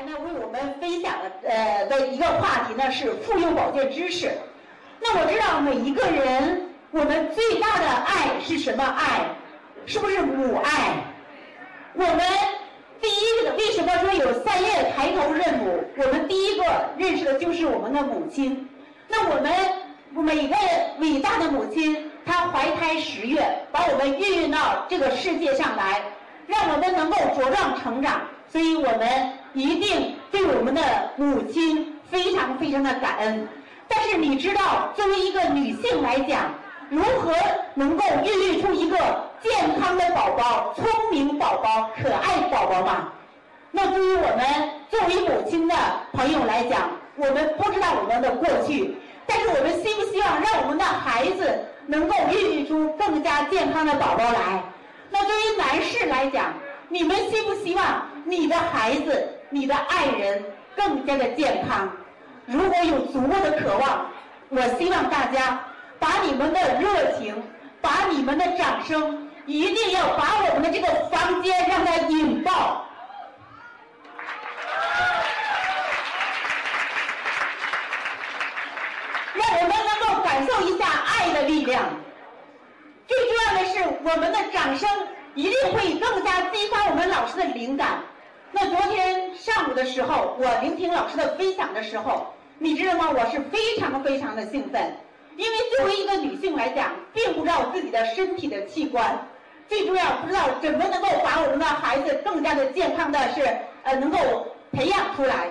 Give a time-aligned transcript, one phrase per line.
[0.00, 4.32] 来呢，为我们分享的呃的一个话题呢是妇幼保健知识。
[4.98, 9.26] 那我知道每一个人，我们最大的爱是什么爱？
[9.84, 10.94] 是不是母爱？
[11.92, 12.22] 我们
[13.00, 15.84] 第一个为什么说有三月抬头认母？
[15.96, 16.64] 我们第一个
[16.96, 18.66] 认识的就是我们的母亲。
[19.06, 19.52] 那我们
[20.14, 20.56] 每个
[20.98, 26.00] 伟大的母亲，她怀胎十月，把我们孕育到这个世界上来，
[26.46, 28.22] 让我们能够茁壮成长。
[28.48, 30.82] 所以我们一定对我们的
[31.16, 33.48] 母亲非常非常的感恩。
[33.88, 36.54] 但是你知道，作为一个女性来讲，
[36.88, 37.32] 如何
[37.74, 38.96] 能够孕育出一个
[39.42, 43.12] 健康的宝宝、聪明宝宝、可爱宝宝吗？
[43.72, 45.74] 那对于我们作为母亲的
[46.12, 48.96] 朋友来讲，我们不知道我们的过去，
[49.26, 54.62] 但是我们希不希望让我们的孩子能够孕育出更加健康的宝宝来？
[55.10, 56.52] 那对于男士来讲，
[56.88, 60.44] 你们希不希望你的孩子、你的爱人
[60.76, 61.90] 更加的健康？
[62.46, 64.06] 如果有足够的渴望，
[64.48, 65.60] 我希望大家
[65.98, 67.42] 把你们的热情，
[67.80, 72.86] 把你们的掌声，一定要把我们的这个房间让它引爆。
[79.34, 81.82] 让我们能够感受一下爱的力量。
[83.08, 84.88] 最重要的是，我们的掌声
[85.34, 87.98] 一定会更加激发我们老师的灵感。
[88.52, 92.26] 那昨天上午的时候，我聆听老师的分享的时候，
[92.58, 93.10] 你知道吗？
[93.10, 94.94] 我是非常非常的兴奋，
[95.34, 99.18] 因为作为一个女性来讲，并不知道自己的身体的器官，
[99.66, 103.40] 最重要不知道怎么能够把我们的孩子更加的健康的是
[103.84, 104.18] 呃能够
[104.72, 105.48] 培养出来。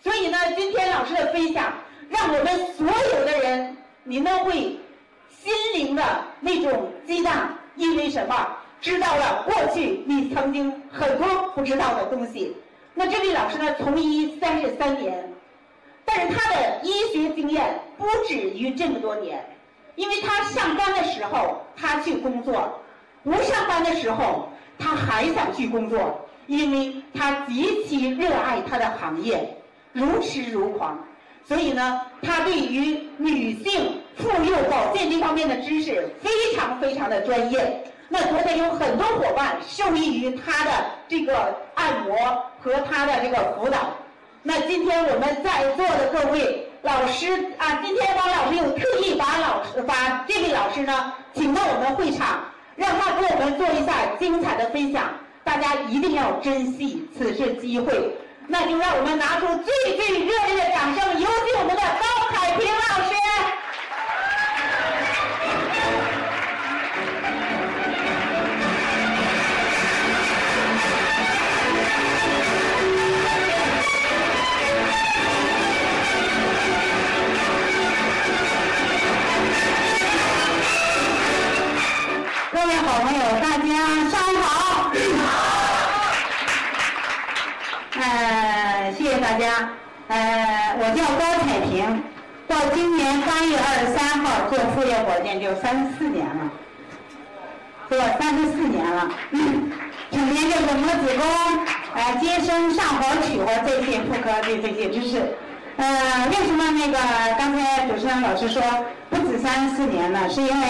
[0.00, 1.72] 所以呢，今天老师的分享，
[2.08, 4.78] 让我们所有的人，你们会
[5.28, 6.02] 心灵的
[6.38, 8.58] 那种激荡，因为什么？
[8.80, 12.54] 知道了过去你曾经很多不知道的东西。
[12.94, 15.28] 那这位老师呢，从医三十三年，
[16.04, 19.44] 但是他的医学经验不止于这么多年，
[19.96, 22.80] 因为他上班的时候他去工作，
[23.24, 29.56] 不上班的时候他还想去工作，因为他极其热爱他的行业，
[29.92, 30.96] 如痴如狂。
[31.46, 37.84] 所以呢，他对于女性妇幼保健这方面的知识非常非常的专业。
[38.08, 40.70] 那昨天有很多伙伴受益于他的
[41.08, 42.16] 这个按摩
[42.64, 43.78] 和他的这个辅导。
[44.42, 52.42] 那今天我们在座的各位老师啊，今天王老师又特意把老师把这位老师呢请到我们会场，
[52.74, 55.12] 让他给我们做一下精彩的分享。
[55.44, 58.16] 大家一定要珍惜此次机会。
[58.46, 61.53] 那就让我们拿出最最热烈的掌声，有请
[109.74, 110.28] 四年呢？
[110.28, 110.66] 是因为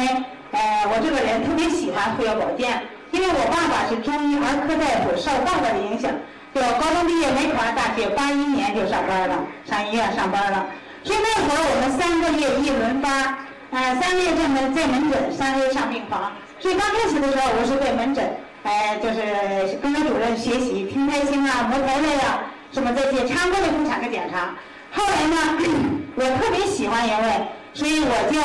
[0.53, 2.83] 呃我这个人特别喜欢妇幼保健，
[3.13, 6.11] 因为我爸爸是中医儿科大夫，受爸爸的影响。
[6.55, 9.35] 就高中毕业没考上大学，八一年就上班了，
[9.67, 10.65] 上医院上班了。
[11.03, 13.35] 所以那会儿我们三个月一轮班，
[13.73, 16.31] 呃，三个月在门在门诊，三个月上病房。
[16.61, 18.25] 所以刚开始的时候，我是在门诊，
[18.63, 24.55] 哎、就是跟着主任学习听胎心啊、摸胎位啊，什么这些常规的妇产科检查。
[24.95, 25.59] 后来呢，
[26.15, 27.29] 我特别喜欢营卫，
[27.75, 28.39] 所以我就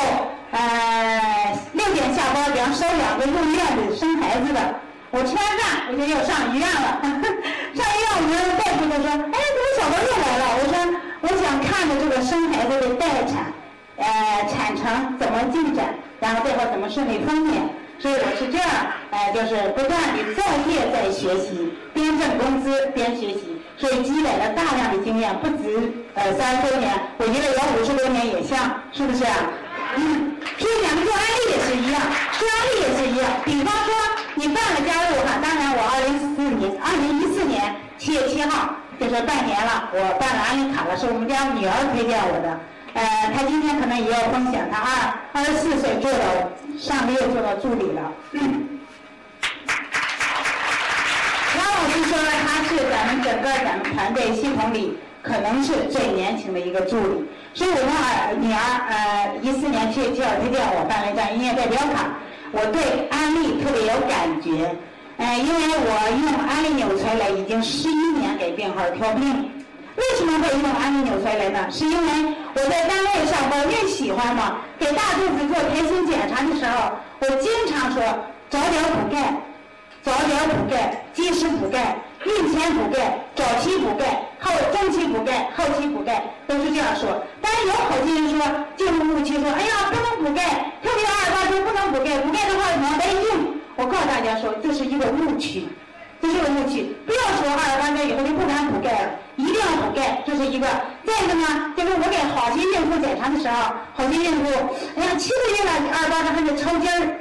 [0.50, 4.60] 呃六点下班，比方收两个入院的生孩子的。
[5.12, 7.02] 我吃完饭我就要上医院了，
[7.74, 10.74] 上医院我们大夫就说：“哎，怎么小孩又来了？”我说
[11.22, 13.52] ：“我想看着这个生孩子的待产，
[13.96, 15.86] 呃，产程怎么进展，
[16.20, 17.54] 然后最后怎么顺利分娩。”
[17.98, 18.70] 所以我是这样，
[19.10, 20.40] 呃，就是不断的在
[20.70, 24.48] 业在学习，边挣工资边学习，所以积累了。
[24.54, 26.88] 大量的经验，不止呃三十多年，
[27.18, 28.56] 我觉得有五十多年也像，
[28.92, 29.24] 是不是？
[29.96, 30.29] 嗯，
[30.60, 32.00] 所以两个做案例也是一样，
[32.38, 33.24] 做案例也是一样。
[33.46, 33.94] 比方说，
[34.34, 42.60] 你办了加入哈，当然我二零四年，二零一四年七月七号，就是半年了，我办了安利卡了，是我们家女儿推荐我的。
[42.92, 48.12] 呃，她今天可能也要分享，她二二十四岁做到上个月做到助理了。
[48.32, 48.78] 嗯。
[51.56, 57.24] 然后我觉就说他是咱们整个咱们团队系统里可能是最年轻的一个助理。
[57.52, 58.58] 所以我们儿女儿
[58.88, 62.08] 呃一四年去吉尔吉店，我办了一张音乐代表卡，
[62.52, 64.74] 我对安利特别有感觉。
[65.18, 65.90] 呃，因为我
[66.22, 69.50] 用安利纽崔莱已经十一年给病号调病。
[69.96, 71.66] 为什么会用安利纽崔莱呢？
[71.70, 78.00] 是因为我在单位上班，越喜欢嘛，给大肚子做排心检查的时候，我经常说
[78.48, 79.34] 早点补钙，
[80.02, 87.22] 早点补钙，及时补钙，孕前补钙，早期补钙，后中期补钙，后期补钙，都是这样说。
[87.40, 88.40] 但是有好些人说
[88.76, 93.60] 进入误区，说哎呀不能补钙，特别二十八周不能补钙，补钙的话脑袋硬。
[93.76, 95.68] 我告诉大家说，这是一个误区。
[96.22, 100.66] 这是个误区，不要说二十八周以后就不敢补钙了，一定要补钙，这是一个。
[101.06, 104.52] 再一个呢，就是我给好些孕妇检查的时候，好些孕妇，
[104.96, 107.19] 哎呀，七个月了，二十八周还在抽筋儿。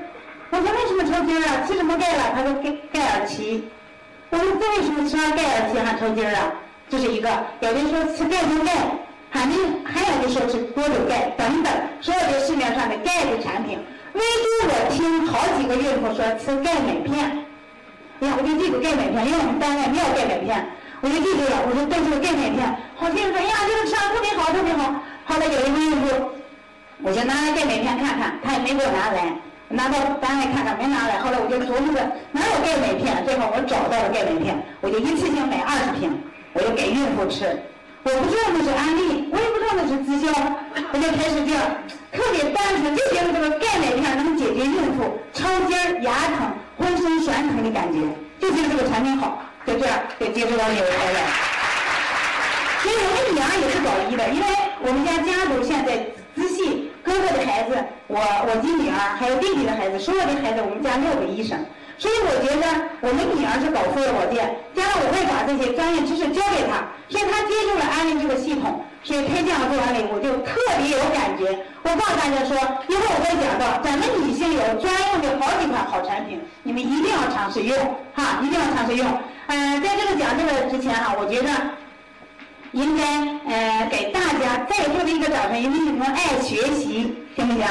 [0.52, 1.68] 我说为什么抽筋儿啊？
[1.68, 2.32] 吃什么钙了？
[2.36, 3.68] 他说钙钙尔奇。
[4.30, 6.52] 我说这为什么吃完钙尔奇还抽筋儿啊？
[6.90, 7.30] 这是一个。
[7.60, 8.74] 有的说吃钙中钙，
[9.30, 9.54] 还没
[9.86, 13.78] 还有的说是多久钙等等，所有的市面上的钙的产品，
[14.14, 17.46] 唯独我听好几个孕妇说吃钙镁片。
[18.22, 20.66] 哎呀，我就记住钙镁片，因为我们单位没有钙镁片，
[21.02, 21.62] 我就记住了。
[21.70, 22.66] 我说对这个钙镁片，
[22.98, 24.94] 好些人说，哎呀，这个吃上特别好，特别好。
[25.26, 26.32] 后来有一个孕妇，
[27.04, 29.30] 我就拿来钙镁片看看，他也没给我拿来，
[29.70, 31.20] 拿到单位看看没拿来。
[31.20, 32.02] 后来我就琢磨着
[32.32, 36.12] 哪有钙镁片，最后我找到了钙镁片，我就一次性买二十瓶，
[36.54, 37.46] 我就给孕妇吃。
[38.04, 40.28] 我不知道那是安利，我也不知道那是直销，
[40.92, 41.64] 我就开始这样，
[42.12, 46.52] 特别单纯，就觉得这个钙镁片能解决孕妇抽筋儿、牙疼。
[46.80, 48.00] 浑身酸疼的感觉，
[48.40, 51.20] 就觉得这个产品好，就这样就接触到纽崔莱。
[52.82, 54.48] 所以我们女儿也是搞医的，因为
[54.80, 55.98] 我们家家族现在
[56.34, 56.79] 仔细，
[57.10, 57.74] 哥哥的孩子，
[58.06, 61.58] 我我的女儿还有弟弟的孩子，所有的孩子，我们家六个医生。
[61.98, 62.64] 所以我觉得
[63.02, 64.46] 我们女儿是搞妇幼保健，
[64.78, 71.50] 将来我会把这些专业知识教给她，所以她接触了安利这个系统，所以推荐了做安利，我就特别有感觉。
[71.82, 72.56] 我告诉大家说，
[72.88, 77.76] 一会儿我会讲到，咱们女性有专用的好几款好产品，你们一定要尝试用，
[78.14, 79.04] 哈，一定要尝试用。
[79.48, 81.50] 嗯，在这个讲这个之前哈，我觉得
[82.72, 83.04] 应该
[83.48, 87.66] 呃给大家再做的一个掌声，因为你们爱学习，行不行？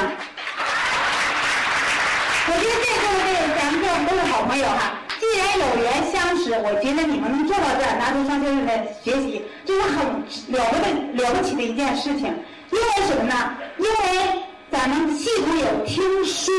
[2.50, 3.30] 我觉得在座的这
[3.60, 4.94] 咱们这都是好朋友哈。
[5.20, 10.06] 既然有缘相识，我觉得你们能做到这儿，拿出双先生来学习，这是很
[10.48, 12.34] 了不得、了不起的一件事情。
[12.70, 13.54] 因为什么呢？
[13.78, 16.50] 因为咱们系统有听书、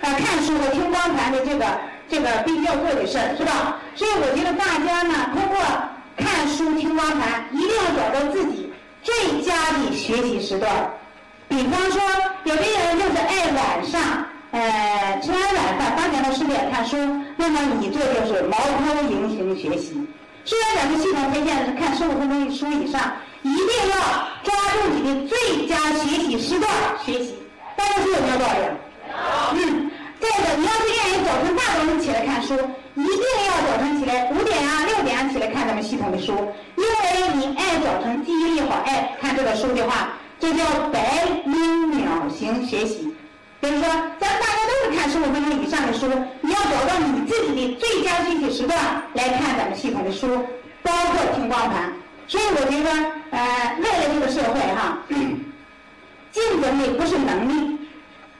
[0.00, 1.66] 啊看书和听光盘的这个
[2.08, 3.76] 这个必须要做的事儿，是吧？
[3.94, 5.58] 所以我觉得大家呢，通过
[6.16, 8.72] 看书、听光盘，一定要找到自己
[9.02, 10.70] 最佳的学习时段。
[11.48, 12.00] 比方说，
[12.44, 14.00] 有的人就是爱晚上。
[14.52, 16.96] 呃，吃完晚饭八点到十点看书，
[17.36, 20.06] 那么你这就是毛头鹰型学习。
[20.44, 23.96] 虽然咱们系统推荐的是看十五分钟书以上，一定要
[24.44, 26.70] 抓住你的最佳学习时段
[27.04, 27.34] 学习。
[27.76, 29.58] 大家说有没有道理？
[29.58, 29.90] 嗯。
[30.20, 32.56] 再一个，你要是愿意早晨大早上起来看书，
[32.96, 36.32] 一定要早晨起来五点啊六点啊起来看咱们系统的书，
[36.76, 43.12] 因为你爱早晨记忆力好，爱看这个书的话，这叫白领鸟型学习。
[43.60, 46.06] 比如说，咱们大家都是看十五分钟以上的书，
[46.40, 48.78] 你要找到你自己的最佳学习时段
[49.14, 50.28] 来看咱们系统的书，
[50.82, 51.92] 包括听光盘。
[52.28, 52.90] 所以我觉得，
[53.30, 54.98] 呃，未来这个社会哈，
[56.30, 57.78] 竞争力不是能力。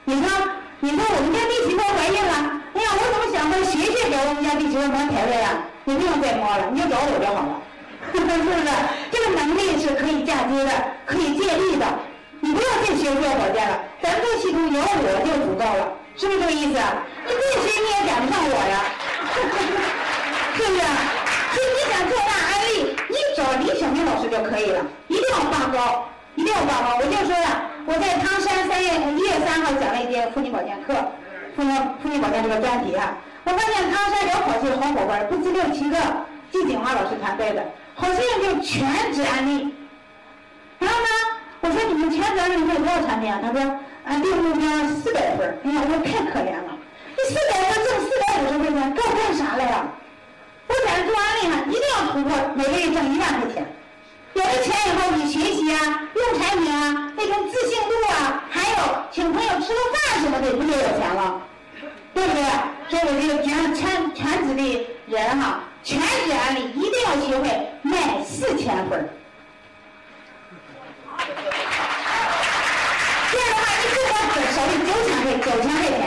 [0.05, 0.29] 你说，
[0.79, 5.63] 你说我们家第七波怀孕了，哎呀，我怎么想到学学给我们家第七波摸胎了呀？
[5.85, 7.61] 你不用再摸了，你就找我就好了，
[8.13, 8.67] 是不是？
[9.11, 10.71] 这个能力是可以嫁接的，
[11.05, 11.85] 可以借力的。
[12.41, 16.77] 你不要再学做保健了，咱这系统有我就足够了，是不是这个意思？
[17.25, 18.75] 你不学你也赶不上我呀，
[19.33, 20.81] 是不是？
[21.55, 26.99] 所以你想做大安利，你找李小明老师就可以了，一定要拔高，一定要拔高。
[26.99, 27.47] 我就说了，
[27.87, 30.93] 我在汤山三月一月三号讲了一节妇女保健课，
[31.55, 31.71] 妇女
[32.03, 35.97] 妇女保健这个专题啊，我发现唐山有好些好伙伴，不止六七个，
[36.51, 37.63] 季锦华老师团队的，
[37.95, 39.73] 好些人就全职安利，
[40.79, 41.07] 然后呢？
[41.61, 43.39] 我说你们全责任会多少产品啊？
[43.41, 43.61] 他说
[44.05, 46.77] 啊定目标四百分哎呀，我说太可怜了，
[47.15, 49.87] 这四百分挣四百五十块钱，够干啥了呀？
[50.67, 53.65] 我咱做安利呢，一定要突破每个月挣一万块钱。
[54.35, 55.79] 有了钱以后，你学习啊，
[56.13, 58.75] 用产品啊，那种自信度啊，还有
[59.09, 61.41] 请朋友吃个饭什么的，不就有钱了？
[62.13, 62.43] 对不对？
[62.89, 67.47] 所以我觉得全全职的人哈，全职安利一定要学会
[67.81, 69.09] 卖四千份儿
[73.31, 74.13] 这样的话，你不光
[74.51, 75.99] 手里九千块九千块钱，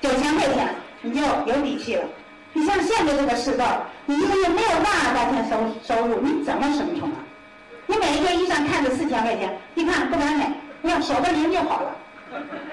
[0.00, 2.02] 九千块钱，你就有底气了。
[2.52, 7.29] 你像现在这个世道，你一个月没有万二块钱收收入，你怎么生存啊？
[7.90, 10.48] 你买一件衣裳看着四千块钱，一看不敢买，
[10.80, 11.90] 你要少个零就好了，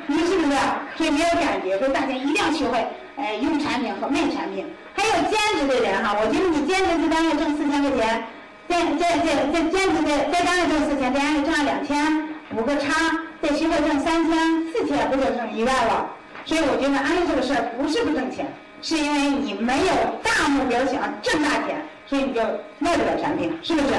[0.05, 0.55] 你是不是？
[0.95, 2.85] 所以没有感觉，所以大家一定要学会，
[3.17, 4.63] 哎，用产品和卖产品。
[4.93, 8.23] 还有兼职的人哈，我觉得你兼职在单位挣四千块钱，
[8.67, 12.93] 在在在在兼职在在单位挣四千，在单位挣两千，补个差，
[13.41, 14.37] 在学校挣三千、
[14.71, 16.05] 四千，不就挣一万了？
[16.45, 18.45] 所以我觉得安利这个事儿不是不挣钱，
[18.83, 22.41] 是因为你没有大目标想挣大钱，所以你就
[22.77, 23.95] 卖不了产品，是不是？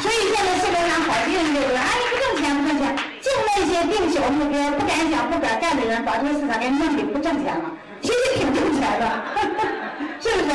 [0.00, 7.70] 所以现在市面上好些人就说，哎，不挣钱不挣钱，就那些定小目标、不敢想不敢干的人，把这个市场给弄得不挣钱了。
[8.00, 9.04] 其实挺挣钱的，
[10.20, 10.50] 是不是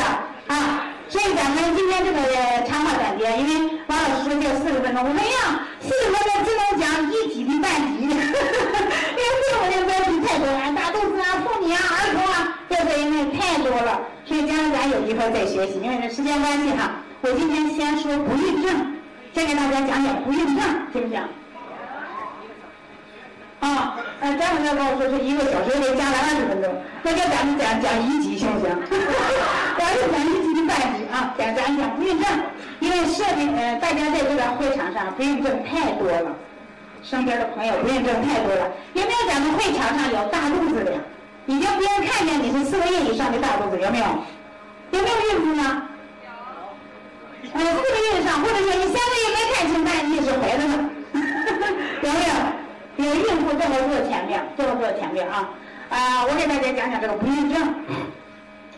[0.48, 0.88] 啊？
[1.10, 2.20] 所以咱们今天这个
[2.66, 5.38] 长话短节，因为王老师说就四十分钟，我们要
[5.84, 17.04] 四十分钟只能讲一集的半集，因为四十分钟标题太多了，大肚子啊、妇女啊、儿童啊，这个因为太多了，所以将来咱有机会再学习，因为这时间关系哈。
[17.22, 18.96] 我今天先说不孕症，
[19.34, 20.64] 先给大家讲讲不孕症，
[20.94, 21.20] 行不行？
[23.62, 26.72] 啊，呃，张同学跟我说是一个小时得加了二十分钟，
[27.02, 28.78] 那叫咱们讲讲一级行不行？
[29.80, 32.30] 咱就讲一级的半级啊，讲讲讲不孕症，
[32.80, 36.32] 因为设计呃，大家在这个会场上不孕症太多了，
[37.02, 40.94] 身边的朋友不孕症太多了，有没有咱们会场上有大肚子的？
[41.48, 44.06] 已经别人看见你是四个月以上的大肚子，有没有？
[44.92, 45.82] 有没有孕妇呢？
[47.44, 47.50] 有。
[47.54, 50.90] 呃，四个月以上，或者说你三个月没看清，但你是怀的呢，
[52.02, 52.34] 有没有？
[52.96, 55.50] 有孕妇这么做前面，这么做前面啊，
[55.90, 57.74] 啊，我给大家讲讲这个不孕症，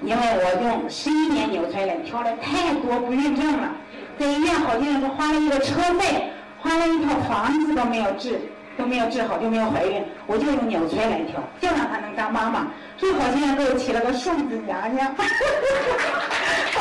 [0.02, 3.70] 因为我用十一年纽崔莱调了太多不孕症了，
[4.18, 8.40] 在医院好像是花了一个车费，花了一套房子都没有治，
[8.78, 12.68] 都没有治好就没有怀孕，我就用纽崔莱调，就让她能当妈妈，
[12.98, 15.24] 所以好些人给我起了个送子娘娘，好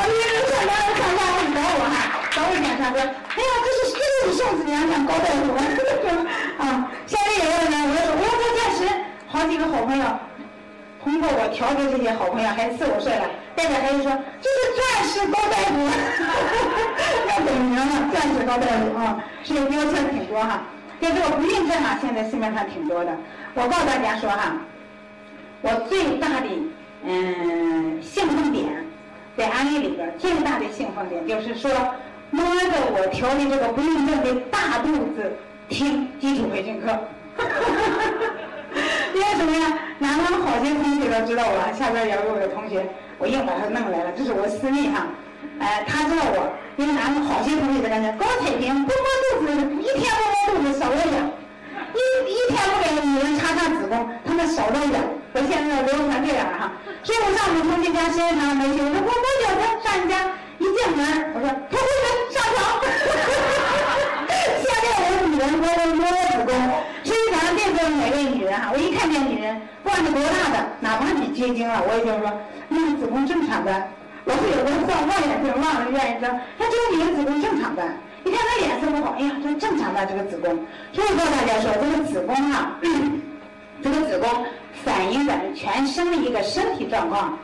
[0.03, 1.95] 些人上班上班来找我哈，
[2.31, 5.55] 找我检查说，哎呀，这是这是送子娘娘高大夫
[6.61, 6.91] 啊。
[7.07, 8.79] 现在有个人，我说我要做钻石，
[9.27, 10.05] 好几个好朋友，
[11.01, 13.25] 通过我调给这些好朋友，孩子四五岁了，
[13.55, 14.11] 带着孩子说
[14.41, 15.79] 这是钻石高大夫，
[17.31, 20.61] 要改名了，钻石高大夫啊，所以标签挺多哈。
[21.01, 23.11] 就这个不孕症啊，现在市面上挺多的。
[23.53, 24.55] 我告诉大家说哈，
[25.61, 26.47] 我最大的
[27.03, 28.85] 嗯兴奋点，
[29.37, 31.71] 在安利里边最大的兴奋点就是说，
[32.31, 35.31] 摸着我调理这个不孕症的大肚子。
[35.67, 36.95] 听基础培训课，
[39.15, 39.79] 因为什么呀？
[39.99, 42.85] 俺们好些同学都知道我，下边也有的同学，
[43.17, 45.07] 我硬把他弄来了，这是我私密哈。
[45.59, 51.31] 哎，他知道我，因为俺们好些同学在那高彩萍不摸肚子，一天不摸肚子少了痒，
[51.95, 51.99] 一
[52.31, 55.01] 一天不给女人插上子宫，他们少了痒。
[55.33, 56.71] 我现在流成这样哈，
[57.03, 60.15] 所以我上我们同学家时间长了没去，我说我摸脚他上你家
[60.59, 61.03] 一进门，
[61.35, 61.91] 我说同学
[62.31, 62.57] 上床。
[64.63, 66.55] 现在我女人摸摸摸子宫，
[67.03, 72.31] 所以咱们别说哪位女人哈，我一看见女人，不管是多大的，哪怕你绝经了，我也就说，
[72.69, 73.71] 嗯，子宫正常的。
[74.25, 76.27] 老是有人望望远镜望着愿意说，
[76.57, 77.83] 他这个女的子宫正常的。
[78.23, 80.49] 你看她脸色不好，哎呀，这正常的这个子宫。
[80.93, 82.75] 所以说大家说，这个子宫啊，
[83.83, 84.45] 这个子宫
[84.83, 87.37] 反映咱们全身的一个身体状况。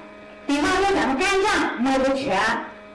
[0.48, 2.38] 比方说咱们肝脏摸不全。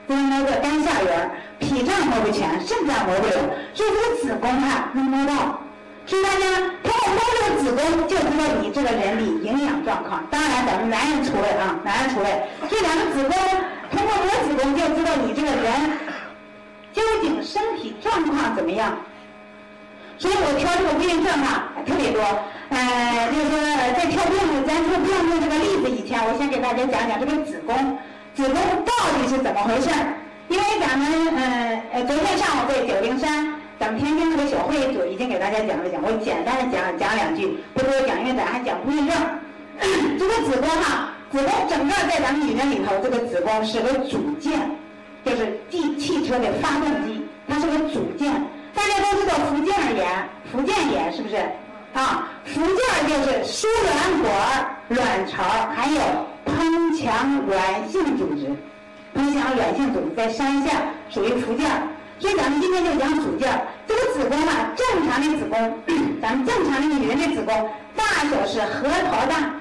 [0.09, 3.33] 摸个肝下缘，脾脏摸不全，肾脏摸不了，
[3.73, 5.59] 所以这个子宫哈能摸到。
[6.05, 6.45] 所以大家
[6.81, 10.23] 通过摸这个子宫，就知道你这个人的营养状况。
[10.31, 12.47] 当然，咱们男人除外啊，男人除外。
[12.69, 13.35] 所以咱们子宫
[13.91, 15.65] 通过摸子宫，就知道你这个人
[16.93, 18.97] 究竟身体状况怎么样。
[20.17, 22.21] 所以我挑这个不孕症啊特别多。
[22.69, 23.59] 呃，就是说
[23.95, 25.89] 在挑病，咱就不用用这个例子。
[25.89, 27.97] 以前我先给大家讲讲这个子宫。
[28.35, 30.13] 子宫到底是怎么回事儿？
[30.49, 39.15] 因为咱们嗯呃昨天上午在九灵山，咱们天津那个小会组已经给大家讲了讲，我简单的讲讲两句，不多讲，因为咱还讲不孕症。
[40.17, 44.59] 这个子宫哈，子宫整个在咱们女人里头，这个子宫是个组件，
[45.25, 48.33] 就是汽汽车的发动机，它是个组件。
[48.73, 51.35] 大家都知道福建眼，福建眼是不是？
[51.93, 54.27] 啊，福建就是输卵管、
[54.89, 55.43] 卵巢，
[55.75, 56.01] 还有。
[56.47, 58.47] 盆腔软性组织，
[59.13, 60.71] 盆腔软性组织在山下
[61.09, 61.69] 属于附件，
[62.19, 63.49] 所以咱们今天就讲组件。
[63.85, 65.77] 这个子宫啊，正常的子宫，
[66.21, 69.53] 咱们正常的女人的子宫大小是核桃大，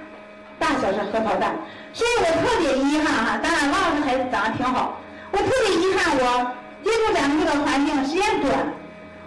[0.59, 1.55] 大小是核桃蛋。
[1.93, 4.99] 所以我特别遗憾哈，当然王老师孩子长得挺好，
[5.33, 6.53] 我特别遗憾我
[6.85, 8.53] 接触咱们这个环境时间短。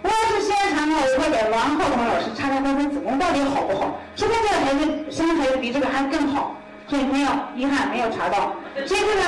[0.02, 6.56] 我要是时间长了，我会给王浩彤老师查查他的子宫到底好不好，说明这个孩子生孩子比这个还更好。
[6.88, 8.52] 所以没有遗憾没有查到。
[8.74, 9.22] 这个呢，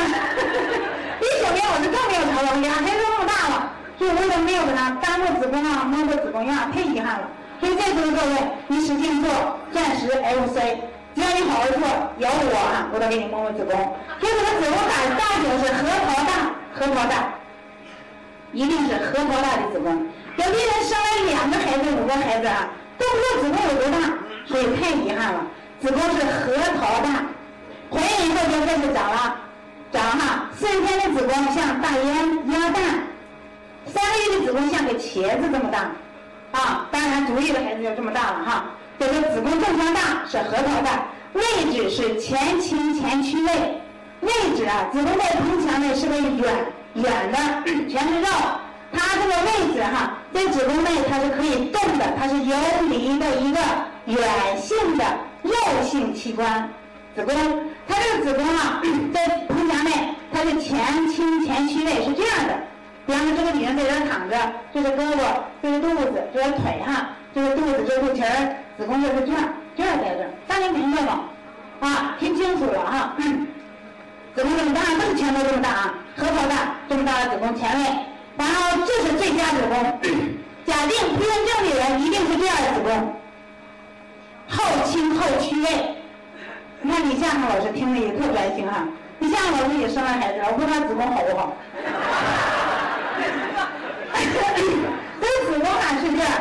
[1.21, 7.28] 一九年我是更没有查到，俩孩子那么大了，所以我也没有给他耽误子宫啊，摸过子宫呀，太遗憾了。
[7.61, 9.30] 所以在座的各位，你使劲做
[9.71, 10.59] 钻石 FC，
[11.14, 11.78] 只要你好好做，
[12.19, 13.73] 有我啊，我都给你摸摸子宫。
[14.19, 16.31] 所以这个子宫大大小是核桃大，
[16.75, 17.35] 核桃大，
[18.52, 20.09] 一定是核桃大的子宫。
[20.37, 23.99] 有的人生了两个孩子、五个孩子啊，都不知道子宫有多大，
[24.47, 25.45] 所以太遗憾了。
[25.81, 27.26] 子宫是核桃大，
[27.90, 29.37] 怀孕以后就开始长了，
[29.92, 30.49] 长哈。
[30.57, 32.83] 四十天的子宫像大烟鸭蛋，
[33.87, 35.90] 三个月的子宫像个茄子这么大，
[36.52, 38.64] 啊，当然足月的孩子就这么大了哈。
[39.02, 41.42] 这个子宫正常大是核桃大，位
[41.73, 43.52] 置是前倾前屈位，
[44.21, 47.38] 位置啊，子宫在盆腔内是个远远的，
[47.90, 48.28] 全是肉。
[48.92, 52.56] 它这个位置哈，在子宫内它是可以动的，它是游
[52.88, 53.59] 离的一个
[54.06, 55.04] 圆性的
[55.42, 56.71] 肉性器官。
[57.16, 57.35] 子宫，
[57.88, 58.80] 它这个子宫啊，
[59.12, 59.90] 在盆腔内
[60.32, 62.54] 它是前倾前屈位，是这样的。
[63.04, 64.37] 比方说，这个女人在这躺着，
[64.73, 65.18] 这是胳膊，
[65.61, 69.43] 这是肚子，这是腿哈，这是肚子，这是肚脐儿，子宫就是这样，
[69.76, 70.31] 这样在这儿。
[70.49, 71.21] 大家明白吗？
[71.81, 73.14] 啊，听清楚了哈。
[74.35, 77.85] 子宫这么大，这个前头这么大啊，核桃大，这么大的子宫前位。
[78.38, 79.99] 然后这是最佳子宫，
[80.64, 83.14] 假定不孕症的人一定是这样子宫，
[84.49, 85.69] 后倾后屈位。
[86.81, 88.85] 你看李夏老师听了也特专心哈，
[89.21, 91.52] 李夏老师也生了孩子，我问他子宫好不好？
[95.21, 96.33] 这子宫啊是这样，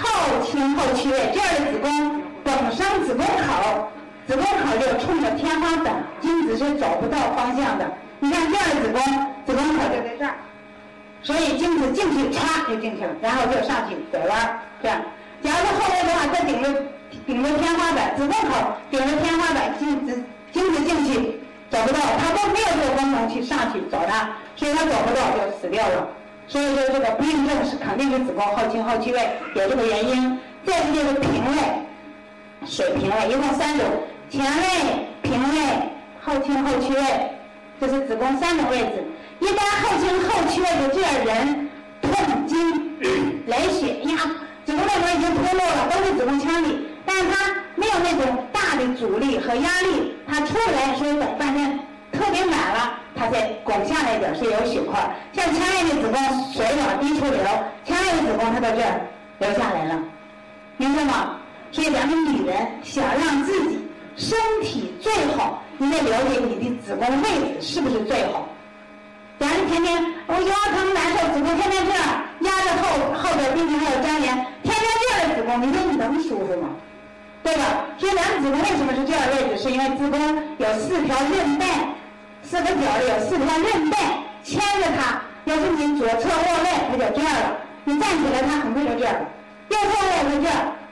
[0.00, 3.88] 后倾后屈位，这样的子宫本身子宫口，
[4.26, 7.90] 子宫口就冲着天花板，精子是找不到方向的。
[8.18, 9.02] 你看这样的子宫，
[9.46, 10.34] 子宫口就在这儿。
[11.22, 15.00] 所以精子进去，歘就进去了，然后就上去拐弯这样。
[15.42, 16.82] 假如后来的话，再顶着
[17.26, 21.40] 顶着天花板，子宫口顶着天花板，精子精子进去
[21.70, 26.08] 找不到，它都没有这个功能去上去找它，所以它找不到就死掉了。
[26.50, 29.20] 所以说这个不孕症是肯定是子宫后倾后屈位
[29.54, 30.36] 有这个原因。
[30.66, 31.56] 再一个就是平位，
[32.66, 33.86] 水平位，一共三种：
[34.28, 35.58] 前位、平位、
[36.20, 37.02] 后倾后屈位，
[37.80, 39.04] 这是子宫三种位置。
[39.38, 41.70] 一般后倾后屈的这人，
[42.02, 42.98] 痛经、
[43.46, 44.16] 来血压，
[44.66, 51.78] 子宫内膜已经脱落了，都是子宫腔里，但是它没有那种大的阻力和压力，它出不来，所以等半天
[52.12, 54.98] 特别满了，它才拱下来点，是有血块。
[55.32, 57.42] 像腔内的子宫水往低处流，
[57.84, 59.00] 腔内的子宫它到这儿
[59.38, 59.98] 流下来了，
[60.76, 61.36] 明白吗？
[61.72, 63.78] 所以咱们女人想让自己
[64.16, 68.48] 身体最好，你得了解你的子宫位置是不是最好。
[69.38, 72.02] 咱们天天我腰疼难受，子宫天天这样
[72.40, 76.68] 压着后后边，并且还有粘连，天天这样的子宫，你说你能舒服吗？
[77.42, 77.62] 对吧？
[77.96, 79.62] 所以咱们子宫为什么是这样位置？
[79.62, 80.20] 是因为子宫
[80.58, 81.66] 有四条韧带，
[82.42, 83.98] 四个角里有四条韧带
[84.42, 85.22] 牵着它。
[85.44, 89.20] 要是你左侧卧位，它就这样了；你站起来，它很快就这样了。
[89.68, 90.42] 右侧卧位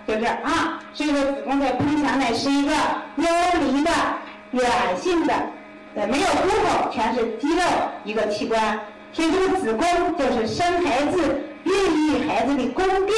[0.07, 0.81] 这，就这样啊。
[0.95, 2.73] 所以说，子宫在盆腔内是一个
[3.17, 3.27] 幽
[3.61, 3.91] 离的、
[4.53, 5.35] 软性的。
[5.95, 7.63] 呃没有骨头，全是肌肉
[8.05, 8.79] 一个器官，
[9.13, 13.17] 所以这个子宫就是生孩子、孕育孩子的宫殿。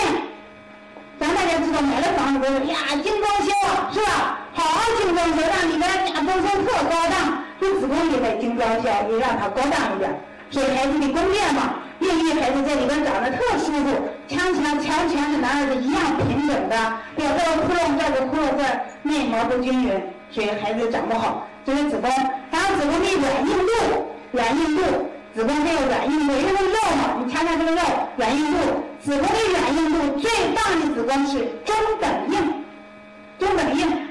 [2.30, 3.50] 咱大家知道，买了房子都是呀，精装修，
[3.92, 4.38] 是吧？
[4.54, 10.10] 好好精装修，让里边家装修特高档，这子宫也得精装修，也让它高档一点。
[10.50, 13.90] 所以孩子的宫殿嘛，孕育孩子在里边长得特舒服，
[14.28, 16.76] 腔腔腔全是男儿的一样平整的，
[17.16, 18.62] 不要这个窟窿这个窟窿这
[19.02, 21.46] 内膜不均匀，所以孩子长不好。
[21.64, 22.10] 这是子宫，
[22.50, 23.72] 然后子宫的软硬度，
[24.32, 24.82] 软硬度，
[25.34, 27.82] 子宫还有软硬度，因为肉嘛，你掐掐这个肉，
[28.16, 28.58] 软硬度，
[29.02, 32.64] 子宫的软硬度最棒的子宫是中等硬，
[33.38, 34.08] 中等硬。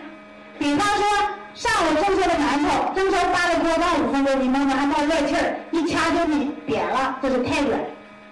[0.58, 1.06] 比方说
[1.54, 7.80] 上午蒸熟的馒头，蒸熟发了锅到五分钟，你摸摸还冒热气儿，一掐就给扁了，这是太软，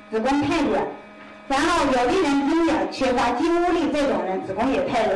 [0.09, 0.83] 子宫太软。
[1.47, 5.15] 然后有的人营养缺乏、精无力，这种人子宫也太软。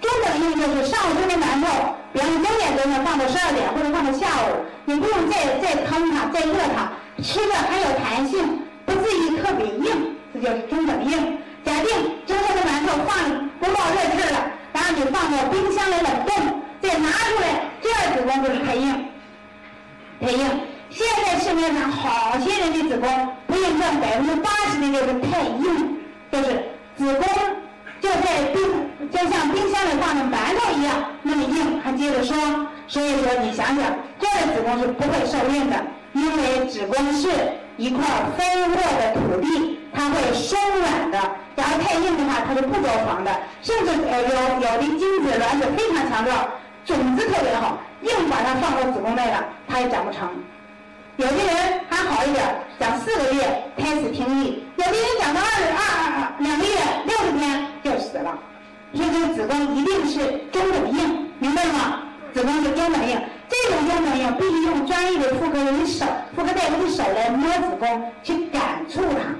[0.00, 11.38] 中等硬就是上午蒸的馒头，比方说九点钟呢放到十二点或者放到下午，你不用再再腾它再热它，吃的还有弹性，不至于特别硬，就是中等硬。
[11.64, 11.88] 假定
[12.26, 19.06] 蒸熟的馒头放不冒热气了，然后你放到冰箱里冷冻，再拿出来，这样子宫就是太硬，
[20.20, 20.46] 太硬。
[20.90, 25.98] 现在市面上好些人的子宫不孕症百分之八十的就是太硬，
[26.32, 26.64] 就是
[26.96, 27.26] 子宫。
[28.00, 31.80] 就在冰，就像冰箱里放的馒头一样那么硬。
[31.82, 32.36] 还接着说，
[32.86, 33.76] 所以说你想想，
[34.20, 35.76] 这样的子宫是不会受孕的，
[36.12, 37.28] 因为子宫是
[37.78, 38.04] 一块
[38.36, 41.18] 肥沃的土地，它会松软的。
[41.56, 43.30] 假如太硬的话，它是不着床的。
[43.62, 46.36] 甚至呃有有的精子卵子非常强壮，
[46.84, 50.28] 种子特别好，硬把它放到子宫内了，它也长不成。
[51.18, 52.44] 有的人还好一点，
[52.80, 53.42] 长四个月
[53.76, 56.72] 开始听力；有的人长到二二二两个月
[57.06, 58.36] 六十天就死了。
[58.92, 60.18] 所以这个子宫一定是
[60.50, 62.02] 中等硬，明白吗？
[62.34, 66.04] 子宫是中等硬，这种中等硬必须用专业的妇科的手、
[66.36, 69.34] 妇科大夫的手来摸子宫，去感触它，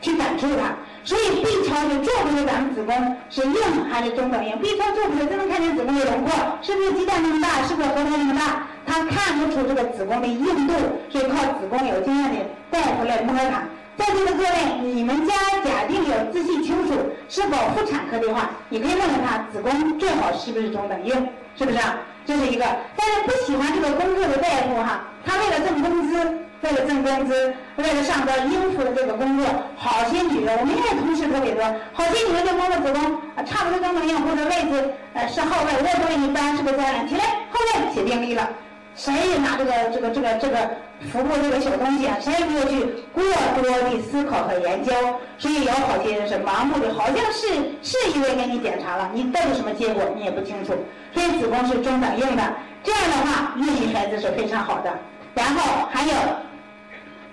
[0.00, 0.74] 去感触它。
[1.02, 3.54] 所以 B 超就做不出咱们子宫是硬
[3.88, 7.62] 还是中等硬？B 超做不出来就能看见子宫的轮廓，是不是鸡蛋那么大？
[7.62, 8.66] 是不是核桃那么大？
[8.84, 10.74] 他看不出这个子宫的硬度，
[11.08, 12.36] 所以靠子宫有经验的
[12.70, 13.62] 大夫来摸它。
[13.96, 16.94] 在座的各位，你们家假定有仔细清楚
[17.28, 21.78] 是否妇产科的话，你可以问问他子宫最好是不是中等硬，是不是？
[22.26, 22.64] 这是一个。
[22.96, 26.16] 但是不喜欢这个工作的大夫哈，他为了挣工资，
[26.62, 37.08] 为了挣工资，为了上班应付的这个工作，好些女人，我们现在同事特别多，好些女人就摸摸子宫，差不多都能验或者位置呃是后位，卧部位一般是不是这样？
[37.08, 38.48] 起来后卫写病例了。
[38.96, 40.70] 谁也拿这个这个这个这个
[41.12, 43.22] 腹部这个小东西啊，谁也没有去过
[43.54, 44.92] 多的思考和研究，
[45.38, 47.48] 所以有好些人是盲目的，好像是
[47.82, 50.74] 是因为给你检查了，你到底什么结果你也不清楚。
[51.12, 52.42] 所以子宫是中等硬的，
[52.82, 54.92] 这样的话孕育孩子是非常好的。
[55.34, 56.14] 然后还有，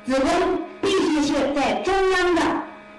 [0.05, 0.29] 子宫
[0.81, 2.41] 必须是在中央的，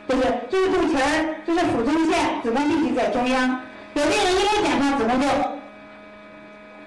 [0.08, 3.60] 就是这是肚脐儿，这是腹中线，子宫必须在中央。
[3.92, 5.26] 有的人一来检查子宫就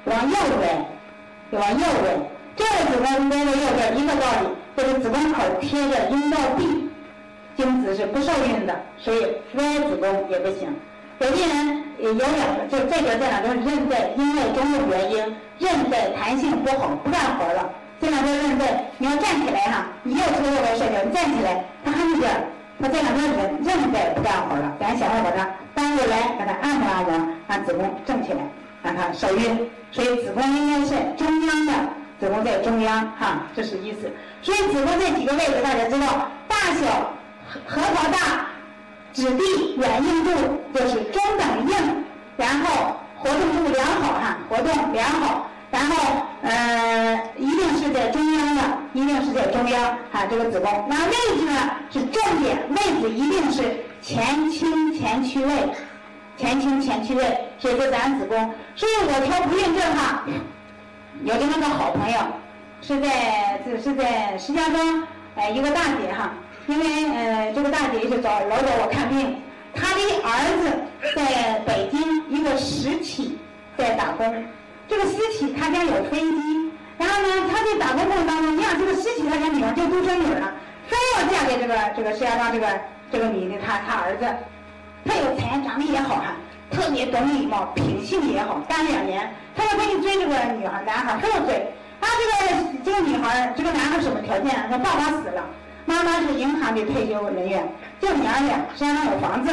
[0.06, 0.86] 往右歪。
[1.52, 2.20] 往右歪，
[2.58, 6.90] 这个子宫歪到右边，一个道理，就是子宫口贴着阴道壁，
[7.56, 10.76] 精子是不受孕的，所以歪子宫也不行。
[11.20, 15.18] 有的人也有两个，就这边这两根韧带因为种种原因，
[15.60, 17.70] 韧带弹性不好，不干活了。
[18.02, 22.44] 这两根韧带，你要站起来哈，你右侧右边睡觉，你站起来，它还那边，
[22.82, 28.40] 它这两根韧韧带不干活了，咱想办法把它搬过来，把它按摩按摩，让子宫正起来。
[28.84, 31.74] 让它受孕，所以子宫应该是中央的，
[32.20, 34.12] 子宫在中央哈，这是意思。
[34.42, 37.14] 所以子宫这几个位置大家知道，大小
[37.48, 38.48] 核核桃大，
[39.14, 40.32] 质地软硬度
[40.74, 42.04] 就是中等硬，
[42.38, 48.62] 然后活动度良好哈，活动良好，然后呃一定是在中央的，
[48.94, 50.86] 一定是在中央哈这个子宫。
[50.90, 55.52] 那位置呢是重点，位置一定是前倾前屈位。
[56.40, 58.38] 前倾前屈位，所以说咱子宫，
[58.76, 60.24] 所以我挑不孕症哈，
[61.24, 62.20] 有这么个好朋友，
[62.82, 66.34] 是在是在石家庄，哎一个大姐哈，
[66.68, 69.42] 因为呃这个大姐是找老找我看病，
[69.74, 73.38] 她的儿子在北京一个实体
[73.78, 74.46] 在打工，
[74.88, 80.54] 这个实体他家有飞机，然后呢他在打工过程当中，你想这个实体他家女儿就独生女了，
[80.88, 82.68] 非要嫁给这个这个石家庄这个
[83.12, 84.26] 这个女的他他儿子。
[85.06, 86.36] 他有才，长得也好看，
[86.70, 88.60] 特别懂礼貌，品性也好。
[88.68, 91.56] 干两年，他就跟你追这个女孩、男孩，非要追。
[92.00, 94.52] 啊，这个这个女孩，这个男孩什么条件？
[94.70, 95.44] 他爸爸死了，
[95.86, 97.68] 妈妈是银行的退休人员，
[98.00, 99.52] 就娘俩，身上有房子。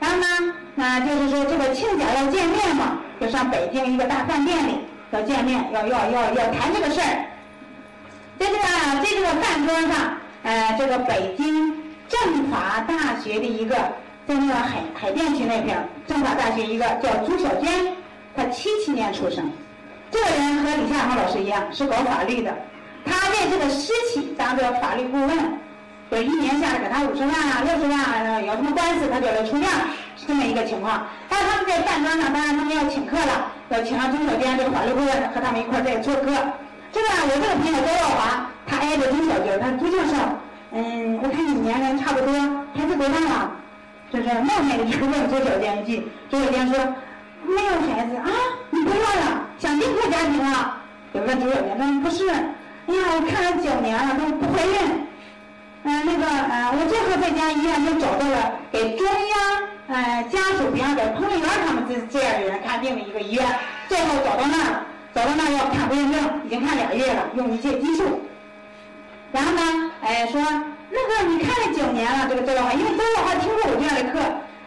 [0.00, 7.26] 然后呢，那就是说这个亲家要见面嘛，就上北京一个大饭店里要见面，要要要要谈这个事儿。
[8.38, 8.58] 在这个
[9.02, 11.72] 在这个饭桌上，呃，这个北京
[12.08, 13.76] 政法大学的一个。
[14.26, 17.68] 在那个海海淀区那片，政法大学一个叫朱小娟，
[18.34, 19.50] 她七七年出生。
[20.10, 22.54] 这个人和李夏芳老师一样，是搞法律的。
[23.04, 25.58] 他在这个私企当这个法律顾问，
[26.10, 29.68] 就一年下来给他五十万啊、六十万啊，有什么官司他就来出面，
[30.16, 31.06] 是这么一个情况。
[31.28, 36.32] 但他们在饭桌上，当然他们要请客了，要请上朱小娟这个法律顾问和他们一块在做客。
[36.92, 40.14] 这个我这个朋友高耀华，他挨着朱小娟，他朱教授，
[40.72, 42.32] 嗯，我看你年龄差不多，
[42.74, 43.50] 孩子多大了？
[44.14, 46.78] 就是冒昧的就问左小娟一句，周小娟说
[47.42, 48.30] ：“没有孩子啊，
[48.70, 50.76] 你不要了，想幸福家庭了。”
[51.12, 54.72] 就问周小娟说：“不是，哎呀，我看了九年了都不怀孕。
[55.82, 63.44] 嗯，那个呃，我最后在家医院就找到了给中央呃家属，比方给彭丽媛他们这这样的人看病的一个医院，
[63.88, 68.20] 最后找到那儿，找到那要看不孕症，已经看俩月了，用一切激素。
[69.32, 70.40] 然后呢，哎说。”
[70.94, 74.20] 那个你看了九年了，这个周老华，因为周老华听过我这样的课，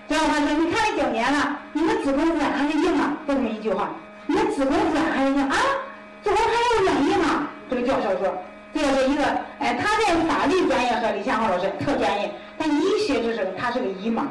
[0.09, 3.15] 周老华说你看了九年了，你的子宫软还是硬啊？
[3.25, 3.89] 就这么一句话，
[4.25, 5.55] 你的子宫软还是硬啊？
[6.21, 7.47] 子宫还有软硬啊？
[7.69, 8.37] 这个教授说，
[8.73, 9.23] 这个是一个，
[9.59, 14.23] 哎，他在法律专业和李向浩老师特专业，但医学知识他是个医盲，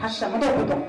[0.00, 0.82] 他什么都不懂。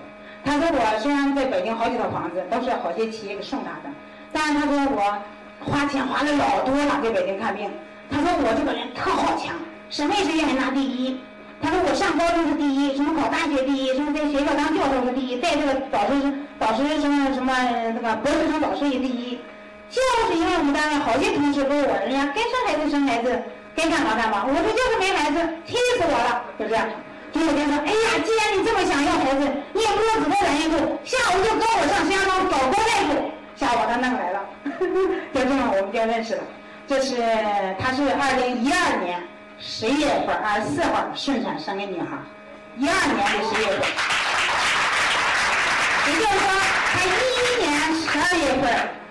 [0.43, 3.93] 他说我虽然在北京好几套房子，都是好些企业给送他的，
[4.31, 5.17] 但是他说我
[5.59, 7.69] 花钱花的老多了，在北京看病。
[8.09, 9.53] 他说我这个人特好强。
[9.93, 11.15] 什么也是愿意拿第一。
[11.61, 17.53] 他说我上高中是第一，什么考大学第一，什么在学校当教授是第一，在这个导师导师什么什么
[17.93, 19.37] 那个博士生导师也第一，
[19.93, 23.39] 就是因为我们单位好些同事跟我，人家该生孩子生孩子，
[23.75, 26.89] 该干嘛干嘛，我说就是没孩子，气死我了，就这样。
[27.31, 34.41] 就有人说，哎呀，既然你这么想要孩子，你也摸子宫软硬度，下午就跟我上石家庄找高大夫，下午把他弄来了，
[35.37, 36.41] 就这么我们就认识了。
[36.85, 37.15] 这是
[37.79, 39.21] 他是二零一二年
[39.65, 42.17] 十一月份二十四号顺产生个女孩，
[42.77, 43.79] 一二年的十一月份，
[46.05, 46.45] 也就是说
[46.91, 47.07] 他一
[47.39, 48.63] 一年十二月份，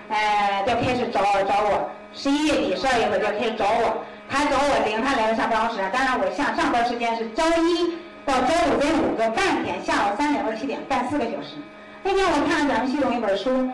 [0.09, 7.97] 呃，就开始找找我，十一月底十二月份就开始找我，他找我领他来上办公室，当然我下上班时间是周一。
[8.25, 11.57] 到周五这五个半天，下午三点到七点干四个小时。
[12.03, 13.69] 那天我看了咱们系统一本书，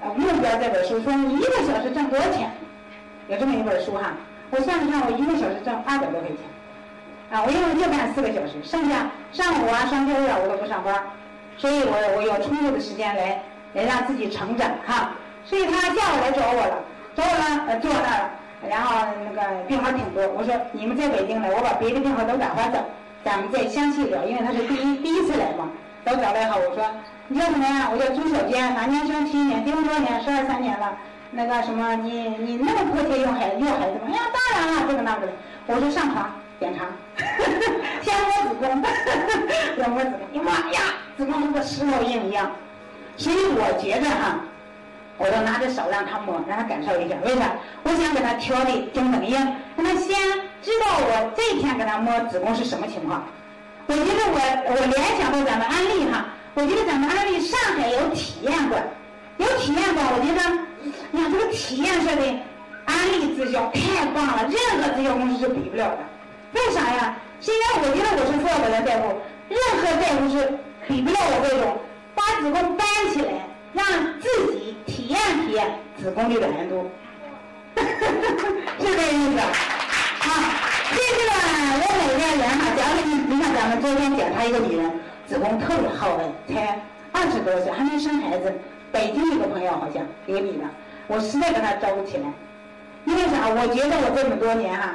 [0.00, 2.50] 呃，目标这本书说你一个小时挣多少钱？
[3.28, 4.10] 有这么一本书哈，
[4.52, 6.36] 我算了算，我一个小时挣二百多块钱。
[7.32, 10.92] 啊，我因为就干四个小时，剩下上午啊、上周日我都不上班，
[11.56, 13.40] 所以我我有充足的时间来
[13.72, 15.16] 来让自己成长哈。
[15.46, 16.84] 所以他下午来找我了，
[17.16, 18.30] 找我了，呃，坐那儿了，
[18.68, 20.28] 然后那个病号挺多。
[20.36, 22.78] 我说你们在北京呢，我把别的病号都赶发走。
[23.24, 25.70] 咱们再详细聊，因为他是第一第一次来嘛。
[26.04, 26.84] 都找来后，我说
[27.28, 27.88] 你叫什么呀？
[27.90, 29.24] 我叫朱小娟，男年生？
[29.24, 30.20] 七一年，结婚多年？
[30.20, 30.92] 十二三年了。
[31.34, 34.06] 那个什么，你你那么迫切要孩要孩子吗？
[34.06, 35.32] 哎呀，当然了，这个那个的。
[35.66, 36.84] 我说上床检查，
[38.02, 38.82] 先摸 子宫，
[39.78, 40.20] 要摸子宫。
[40.30, 40.80] 你妈呀，
[41.16, 42.50] 子宫跟个石头硬一样。
[43.16, 44.40] 所以我觉得哈，
[45.16, 47.14] 我就拿着手让他摸，让他感受一下。
[47.24, 47.52] 为啥？
[47.82, 49.36] 我想给他调的精等硬，
[49.76, 50.16] 让他先。
[50.62, 53.24] 知道我这天给他摸子宫是什么情况？
[53.86, 54.38] 我觉得我
[54.70, 58.80] 我联想到咱们安利哈，我觉得咱们安利上海有体验馆，
[59.38, 60.58] 有体验馆，我觉得，
[61.10, 62.22] 你看，这个体验设的
[62.84, 65.98] 安利直销太棒了，任何直销公司是比不了的。
[66.52, 67.16] 为啥呀？
[67.40, 71.76] 虽然我觉得我是负责的大夫，任何大夫是比不了我这种
[72.14, 73.32] 把子宫搬起来，
[73.72, 73.84] 让
[74.20, 75.66] 自己体验体验
[76.00, 76.90] 子宫的软度，
[77.74, 77.82] 是
[78.84, 79.38] 这个意思。
[79.38, 79.48] 啊
[80.92, 81.32] 这个呢，
[81.80, 86.78] 我每个人哈，假如你你看咱们昨天检查一个女人，子宫特别好问，才
[87.12, 88.54] 二十多岁还没生孩子，
[88.92, 90.64] 北京一个朋友好像给你的，
[91.08, 92.24] 我实在给他招不起来，
[93.06, 93.48] 因为啥？
[93.48, 94.94] 我觉得我这么多年哈，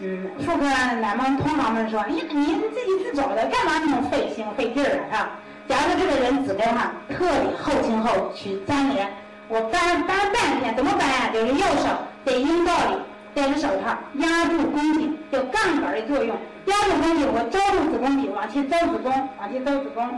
[0.00, 5.30] 嗯，妇科男们同行们说，哎呀，你自己自找的，干嘛那么费心费劲儿啊？
[5.68, 9.08] 假如说这个人子宫哈特别后倾后曲粘连，
[9.48, 11.30] 我搬搬半天，怎么搬呀？
[11.32, 11.88] 就是右手
[12.24, 12.96] 得阴道里。
[13.34, 16.36] 戴着手套压住宫颈，就杠杆的作用。
[16.66, 20.08] 压住宫颈，我抓住子宫底，往前招子宫，往前招子宫。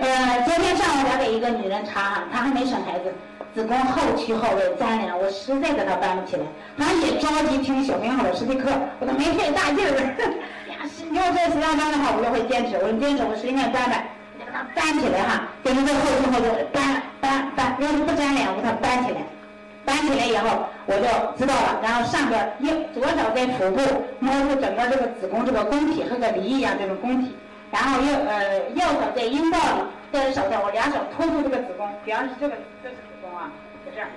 [0.00, 3.12] 呃，昨天上午我给一个女人查哈，她还没生孩子，
[3.54, 6.42] 子宫后曲后位粘连，我实在给她搬不起来。
[6.78, 9.92] 她也着急听小明老师的课，我都没费大劲儿。
[10.72, 14.08] 呀，你要在石家的话，我就会坚持，我坚持，我使劲搬搬，
[14.38, 19.20] 给她搬起来哈，就是这后倾后位搬搬搬，要是不粘连，我给她搬起来。
[19.84, 21.04] 搬起来以后，我就
[21.36, 21.80] 知道了。
[21.82, 23.80] 然后上边右左手在腹部
[24.20, 27.34] 摸住整个这个子宫这个宫体和个梨一样这种宫体，
[27.70, 33.50] 然后右呃右手在阴道里戴着手套，我两手托住这个子宫，比方是这个这是子宫啊，
[33.84, 34.08] 在这儿，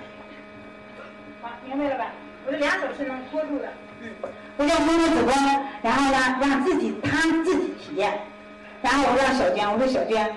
[1.40, 2.06] 好明白了吧？
[2.46, 3.68] 我的两手是能托住的，
[4.00, 4.10] 嗯，
[4.56, 5.32] 我就摸摸子宫，
[5.82, 8.18] 然后呢让自己他自己体验，
[8.82, 10.34] 然后我让小娟，我说小娟，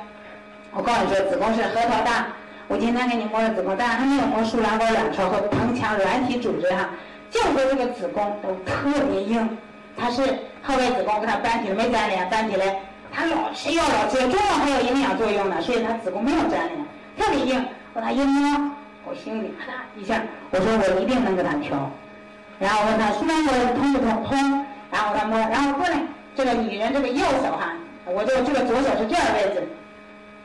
[0.71, 2.27] 我告诉你说子宫是核桃大。
[2.69, 6.89] 我今天给你摸了子宫，但是还没有摸输卵管、卵巢和盆腔软体组织哈，
[7.31, 9.57] 就说这个子宫都特别硬，
[9.95, 10.21] 它是
[10.61, 12.75] 后位子宫给它搬起来没粘连，搬起来
[13.11, 16.85] 他老吃药老吃，中药还有营养作用呢，所以他子宫没有粘连，
[17.17, 17.65] 特别硬。
[17.93, 18.71] 我他一摸，
[19.05, 21.89] 我心里啪嗒一下，我说我一定能给他调。
[22.59, 24.23] 然后问他输卵管通不通？
[24.23, 24.65] 通。
[24.91, 25.99] 然后他摸，然后过来
[26.35, 27.73] 这个女人这个右手哈，
[28.05, 29.67] 我就这个左手是这样位置。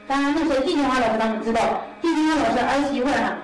[0.09, 1.61] 当然，那时候季锦华老师他们知道，
[2.01, 3.37] 季锦华老师儿媳妇哈，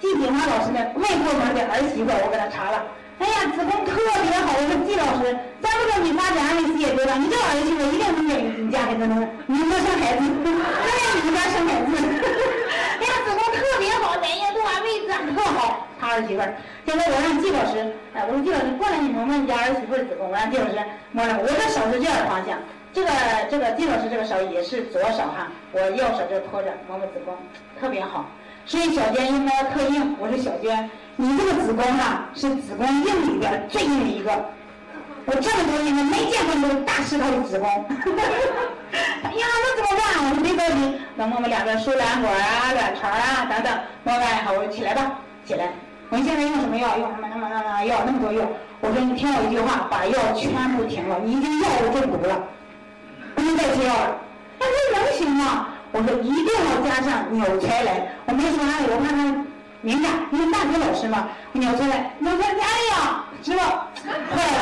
[0.00, 2.82] 季锦华老师的外婆门的儿媳妇我给他查了。
[3.22, 3.94] 哎呀，子宫特
[4.26, 4.58] 别好。
[4.58, 5.30] 我说季老师，
[5.62, 11.94] 咱不说你发展安利事业多大，你这儿媳妇一定能给你家孩子能，你能生孩子， 能让你们家生孩子。
[12.98, 15.86] 哎呀，子宫特别好，软硬度啊，位置啊特好。
[16.00, 16.42] 他儿媳妇，
[16.84, 20.26] 现在我让季老师，哎，我说季老师过来，你摸摸你家儿媳妇的子宫。
[20.26, 20.74] 我让季老师
[21.12, 22.58] 摸了，我的手是这样的方向。
[22.92, 23.10] 这个
[23.48, 27.38] 这个季老师这个手也是左手哈，我右手这托着摸摸子宫，
[27.78, 28.26] 特别好。
[28.64, 34.30] 所以小娟应该特硬，我说小娟，你这个子宫啊是子宫硬里边最硬的一个，
[35.26, 37.68] 我这么多年没见过那种大石头的子宫。
[39.24, 40.30] 哎呀，那怎么办？
[40.30, 43.72] 我说别着急，那我们两个输卵管啊、卵巢啊等等，
[44.04, 45.70] 摸完以后我说起来吧，起来。
[46.10, 46.98] 我们现在用什么药？
[46.98, 48.02] 用什么什么什么药？
[48.04, 48.44] 那么多药。
[48.80, 52.38] 我说你听我一句话，把药全部停了，你已经药物中毒了。
[53.34, 54.16] 不能再吃药了，
[54.58, 55.68] 那这能行吗？
[55.92, 58.12] 我说一定要加上纽崔莱。
[58.26, 59.44] 我没说哪里，我怕他
[59.82, 61.28] 敏感，因为大学老师嘛。
[61.52, 63.62] 纽崔莱，纽崔莱安利啊，知道？
[64.02, 64.56] 坏了。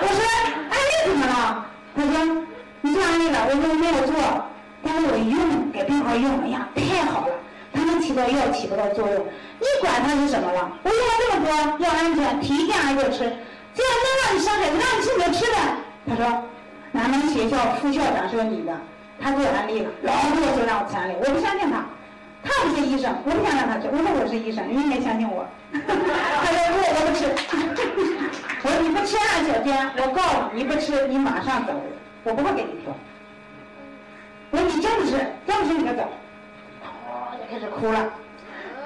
[0.00, 0.20] 我说
[0.68, 1.64] 安利怎么了？
[1.96, 2.44] 他说
[2.80, 3.46] 你做安利了。
[3.48, 4.44] 我说没有做，
[4.82, 7.34] 但是我用给病号用，哎呀，太好了。
[7.72, 9.24] 他能起到药起不到作用，
[9.60, 10.72] 你管它是什么了？
[10.82, 13.18] 我用了这么多，要安全，提前安就吃，
[13.74, 15.58] 这样能让你生孩子，让你吃你就吃呗。
[16.08, 16.42] 他说，
[16.94, 18.72] 俺们学校副校长是个女的，
[19.20, 21.84] 她做安利了，老跟我说让我吃安利，我不相信他，
[22.42, 23.88] 他不是医生，我不想让他吃。
[23.90, 25.46] 我说我是医生，你应该相信我。
[25.72, 27.26] 他说不，我不吃。
[28.62, 31.72] 我说你不吃啊，小娟，我告诉你，你不吃，你马上走，
[32.24, 32.94] 我不会给你挑。
[34.50, 36.08] 我说你真不吃，真不吃你就走
[37.32, 37.38] 就。
[37.50, 38.12] 开始哭了，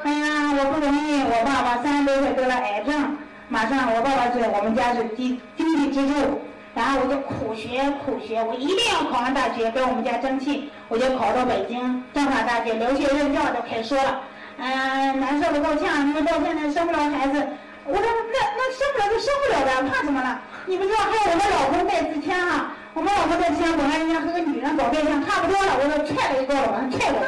[0.04, 3.16] 哎呀，我不容易，我爸爸三十多岁得了癌症，
[3.48, 6.40] 马上我爸爸是我们家是经经济支柱，
[6.74, 14.20] 然后我就苦学苦学，我一定要考上大学，给我们家争气，我就考到北京政法大学留学任教，就开始说了，
[14.58, 17.46] 嗯，难受的够呛，你们到现在生不了孩子，
[17.84, 20.40] 我说那那生不了就生不了呗，怕什么了？
[20.64, 27.20] 你不知道还有我们老公戴自谦啊，我们老公戴自谦本来人家和个女人搞对象差不多了，我说踹了一个了，我踹了。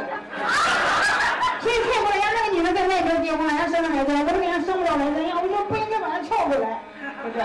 [1.61, 6.80] 所以踹过来，人家那个女的在外边结婚，人家生了孩子，我说人家生不了孩子，呀，我就不应该把她撬过来，
[7.20, 7.44] 不是？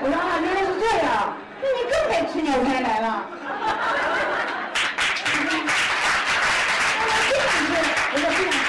[0.00, 3.26] 我说啊，原来是这样，那你更该吃纽崔莱了。
[6.94, 7.70] 我说不想吃，
[8.12, 8.66] 我说不想吃，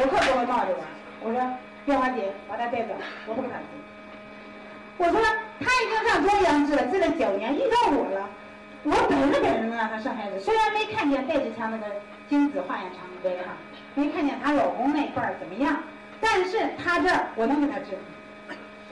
[0.00, 0.80] 我可不会闹这个。
[1.22, 1.36] 我说
[1.84, 2.94] 电话姐把他带走，
[3.26, 3.64] 我不给他吃。
[4.96, 5.20] 我说
[5.60, 8.28] 他已经上中央治了，治了九年，遇到我了，
[8.84, 11.86] 我本着本着能让他生孩子，虽然没看见戴志强那个。
[12.30, 13.50] 精子化验常规哈，
[13.96, 15.82] 没看见她老公那块儿怎么样，
[16.20, 17.98] 但是他这儿我能给他治，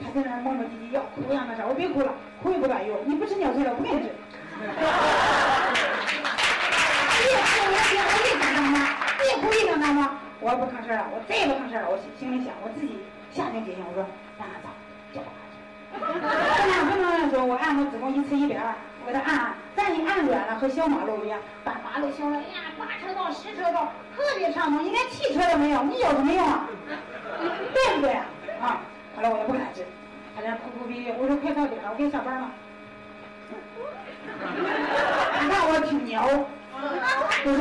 [0.01, 4.05] 她在那磨磨唧唧要哭呀那啥，我别哭了，哭也不管用，你不吃纽崔莱我不给你治。
[7.19, 8.75] 越哭我越想，我越想当妈，
[9.23, 14.05] 越哭越想当妈，我不吭声了，我再也不吭声了，我心里想，我自己下定决心，我说
[14.37, 14.69] 让他走，
[15.13, 15.59] 就不吭声。
[16.57, 18.73] 这两分钟的时候，我按摩子宫一次一百二。
[19.05, 26.67] 我给他按按，但你按软了和修马路一样，把马路修了，哎呀，八车道、十车道，特别畅通，你连汽车都没有，你有什么用啊？
[27.73, 28.25] 对不对啊？
[28.61, 28.81] 啊，
[29.19, 29.85] 后来我也不敢吃，
[30.33, 32.51] 他在哭哭啼啼，我说快到点了，我给你上班吗？
[35.43, 36.79] 你看我挺牛，我
[37.43, 37.59] 说，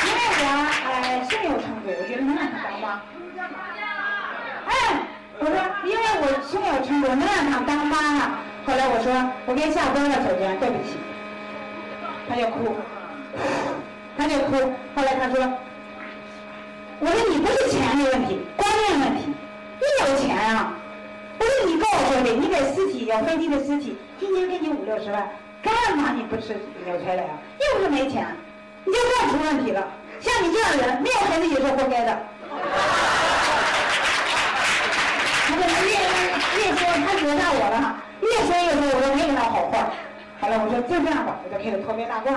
[0.00, 0.44] 因为我
[0.88, 0.88] 呃
[1.28, 3.02] 胸有成竹，我觉得能让他当妈。
[4.64, 4.72] 哎。
[5.40, 5.52] 我说，
[5.84, 8.40] 因为我胸有成竹，能让他当妈啊。
[8.64, 9.12] 后来我说，
[9.44, 10.96] 我该下班了，小娟，对不起。
[12.26, 12.76] 他就哭，
[14.16, 14.72] 他就哭。
[14.96, 15.52] 后来他说，
[17.04, 19.28] 我说你不是钱的问题，观念问题。
[19.28, 20.72] 你有钱啊？
[21.38, 25.28] 我说你告诉我的，你给尸体要飞机的尸体，一年给你五六十万，
[25.62, 27.36] 干嘛你不吃纽崔莱啊？
[27.60, 28.26] 又不是没钱，
[28.86, 29.86] 你就问出问题了。
[30.18, 32.18] 像你这样人，没有孩子也是活该的。
[36.56, 39.92] 越说他惹到我了哈，越说越说，我说没给他好话。
[40.40, 42.32] 后来我说就这样吧，我就开始脱别大褂。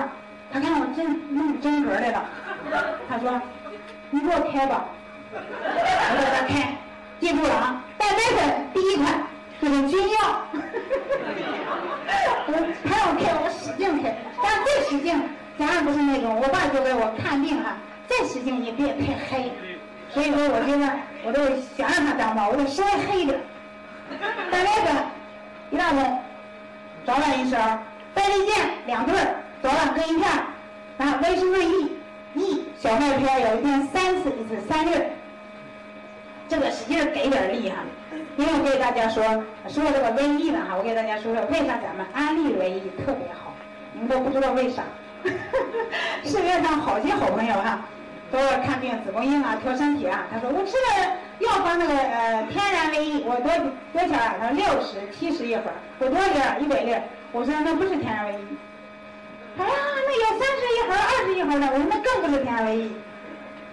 [0.52, 2.24] 他看我真弄真格来了，
[3.08, 3.40] 他说
[4.10, 4.86] 你给我开吧。
[5.30, 5.38] 我
[6.18, 6.76] 给他开，
[7.20, 9.22] 记住了啊，蛋白粉第一款
[9.60, 10.16] 就是军药。
[12.46, 12.52] 我
[12.88, 15.22] 他要开，我使劲开，但是再使劲，
[15.58, 19.52] 咱也不是那种我爸就给我看病哈，再使劲也别太黑。
[20.10, 21.44] 所以说，我现在我都
[21.76, 23.38] 想让他当妈，我就稍微黑一点。
[24.50, 24.96] 蛋白粉
[25.70, 26.22] 一大桶，
[27.04, 27.58] 早晚一勺；
[28.14, 30.46] 倍立健两对儿，早晚各一片儿。
[31.04, 31.97] 啊，维生素 E
[32.38, 35.10] E 小麦片有一天三次，一次三日。
[36.48, 37.76] 这个使劲给点力哈，
[38.36, 39.22] 因为我给大家说
[39.68, 43.52] 说这个维 E 呢哈，我给大家说说为啥咱们安利维 E 特别好，
[43.92, 44.82] 你们都不知道为啥。
[46.24, 47.80] 市面上好些好朋友哈。
[48.30, 50.26] 都要看病，子宫硬啊，调身体啊。
[50.30, 53.50] 他说我吃了药方那个呃天然维 E，我多
[53.90, 54.36] 多钱啊？
[54.38, 55.62] 他说六十七十一盒，
[55.98, 56.26] 我多少
[56.58, 56.66] 粒？
[56.66, 57.02] 一百粒儿。
[57.32, 58.58] 我说那不是天然维 E。
[59.58, 59.74] 哎呀，
[60.06, 61.66] 那有三十一盒、二十一盒的。
[61.66, 62.92] 我说那更不是天然维 E。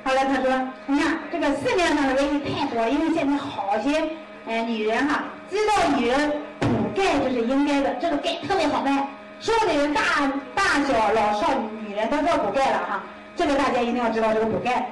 [0.03, 4.09] 后来他说，你看这个市面上的维 E 太多，因为现在好些
[4.45, 9.07] 呃女人哈，知道女人补钙这是应该的，这个钙特别好卖，
[9.39, 10.01] 瘦的人大
[10.53, 11.53] 大小老少
[11.87, 13.03] 女人都知道补钙了哈。
[13.35, 14.91] 这个大家一定要知道这个补钙，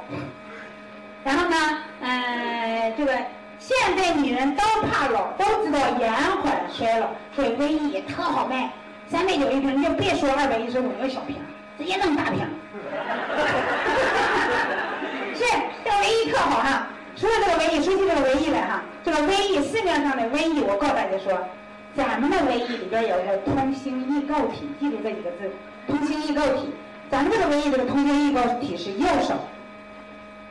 [1.24, 1.56] 然后呢，
[2.02, 3.14] 嗯，这个
[3.58, 8.70] 现在女人都怕老，都知道延缓衰老，所以维 E 特好卖，
[9.14, 11.36] 三百九一瓶，你就别说二百一十五一个小瓶，
[11.78, 12.39] 直接那么大瓶。
[15.38, 15.43] 是，
[15.86, 16.88] 这个维 E 特好哈。
[17.16, 21.47] 说这个维 E，说起这个维 E 来哈，这个维 E 市面上的维 E，我告诉大家说，
[21.95, 25.51] 咱们的维 E 里边有一个通心异构体，记住这几个字，
[25.88, 26.72] 通心异构体。
[27.11, 29.36] 咱们这个维 E 这个通心异构体是右手，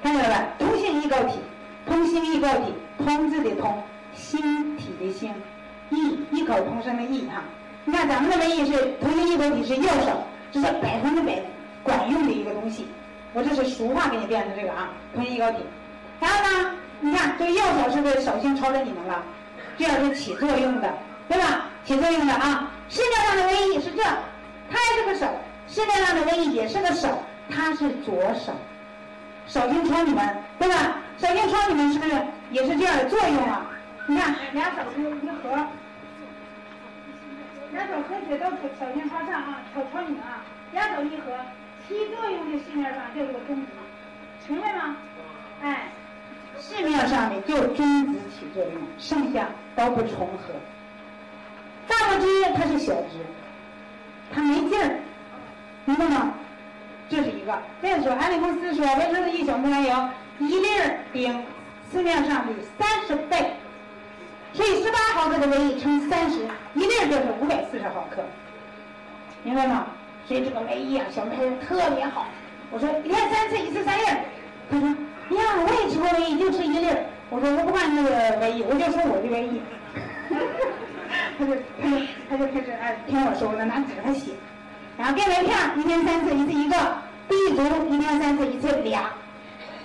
[0.04, 0.44] 看见了吧？
[0.60, 1.40] 通氢异构体，
[1.84, 2.72] 通心异构体，
[3.04, 3.82] 通字的通，
[4.14, 5.34] 星体的星，
[5.90, 7.42] 异异口同声的异哈。
[7.84, 11.42] 你看咱们的维 E 是通氢异构体是右手，这是百分之百
[11.82, 12.86] 管用的一个东西。
[13.32, 15.58] 我这是俗话给你变的这个啊，通氢异构体。
[16.20, 16.70] 然后呢，
[17.00, 19.22] 你看这右手是不是手心朝着你们了？
[19.76, 20.92] 这样是起作用的。
[21.28, 21.64] 对吧？
[21.84, 22.70] 起作用的啊！
[22.90, 24.02] 市面上的瘟疫是这，
[24.70, 25.28] 它也是个手；
[25.66, 28.52] 市面上的瘟疫也是个手，它是左手。
[29.46, 30.98] 手心朝你们，对吧？
[31.16, 32.12] 手心朝你们是不是
[32.50, 33.70] 也是这样的作用啊？
[34.06, 35.56] 你看，两手是一合，
[37.72, 38.44] 两手喝水都
[38.78, 41.32] 小心朝上啊，朝朝你啊，两手一合，
[41.88, 43.66] 起作用的市面上就是个中子，
[44.48, 44.96] 明白吗？
[45.62, 45.88] 哎，
[46.60, 50.52] 市面上的就中子起作用，剩下都不重合。
[51.88, 53.18] 大拇指它是小指，
[54.32, 54.98] 它没劲儿，
[55.86, 56.34] 明白吗？
[57.08, 57.58] 这是一个。
[57.80, 60.08] 再说，安利公司说维生素 E 小麦油
[60.40, 61.42] 一粒儿顶
[61.90, 63.54] 市面上的三十倍，
[64.52, 66.40] 所以十八毫克的维 E 乘三十，
[66.74, 68.22] 一粒就是五百四十毫克，
[69.42, 69.86] 明白吗？
[70.26, 72.26] 所以这个维 E 啊，小麦特别好。
[72.70, 74.04] 我说一天三次，一次三粒。
[74.70, 76.88] 他说呀，我也吃过维 E，就吃一粒。
[77.28, 79.60] 我说我不管那个维 E，我就说我的维 E。
[81.38, 81.96] 他就他就
[82.30, 84.32] 他就开始哎听我说，我拿纸给他写，
[84.96, 86.76] 然后钙镁片一天三次，一次一个
[87.28, 89.10] ，B 族一天三次，一次俩，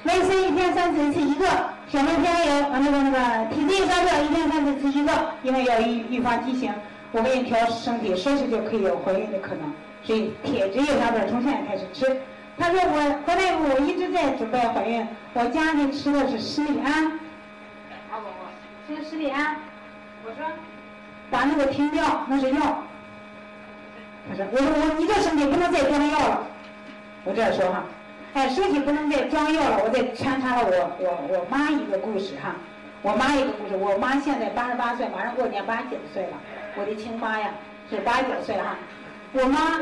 [0.03, 1.45] 维 C 一天三次，一次一个，
[1.89, 5.11] 小麦片有啊那个那个体质烧热一天三次，一次一个，
[5.43, 6.73] 因为要预预防畸形，
[7.11, 9.73] 我给你调身体，说是就可以有怀孕的可能，
[10.03, 12.21] 所以铁质有啥片从现在开始吃。
[12.57, 17.05] 他说我何大夫我一直在准备怀孕，我家里吃的是施利安，
[18.11, 18.49] 啊我我
[18.87, 19.55] 吃施利安，
[20.25, 20.45] 我说。
[21.29, 22.83] 把那个停掉，那是药。
[24.29, 26.47] 他说：“我说我你这身体不能再装药了。”
[27.25, 27.83] 我这样说哈，
[28.37, 29.81] 哎，身体不能再装药了。
[29.83, 32.53] 我再穿插了我我我妈一个故事哈，
[33.01, 33.75] 我妈一个故事。
[33.75, 36.37] 我妈现在八十八岁，马上过年八十九岁了。
[36.75, 37.49] 我的亲妈呀，
[37.89, 38.75] 是八十九岁哈。
[39.33, 39.79] 我妈，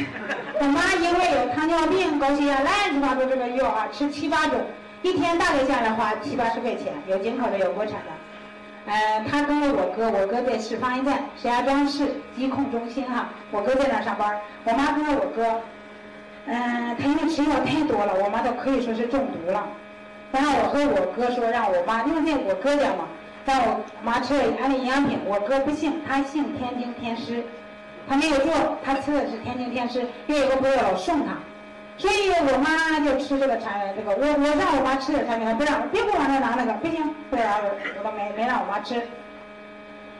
[0.58, 4.58] 我妈因为有糖尿病、高血压、乱七八糟这个药啊，吃七八种，
[5.02, 8.10] 一天大概下来花七八十块钱，有进口的，有国产的。
[8.86, 14.34] 呃，他跟了我哥，我哥在市防疫站石家庄市疾控中心哈，我哥在那上班
[14.64, 15.60] 我妈跟了我哥，
[16.50, 19.66] 嗯，他因为吃药太多了，我妈都可以说是中毒了。
[20.32, 23.06] 然后我和我哥说，让我妈，因为在我哥家嘛，
[23.44, 25.18] 让我妈吃了他的营养品。
[25.26, 27.44] 我哥不信，他信天津天师，
[28.08, 31.32] 他没有做，他吃的是天津天师，又有个朋友老送他。
[31.98, 38.94] 所以我妈就吃这个产这个，我我让我妈吃点产品，她不让，别给我往那拿那个，不行，不然我我都没没让我妈吃。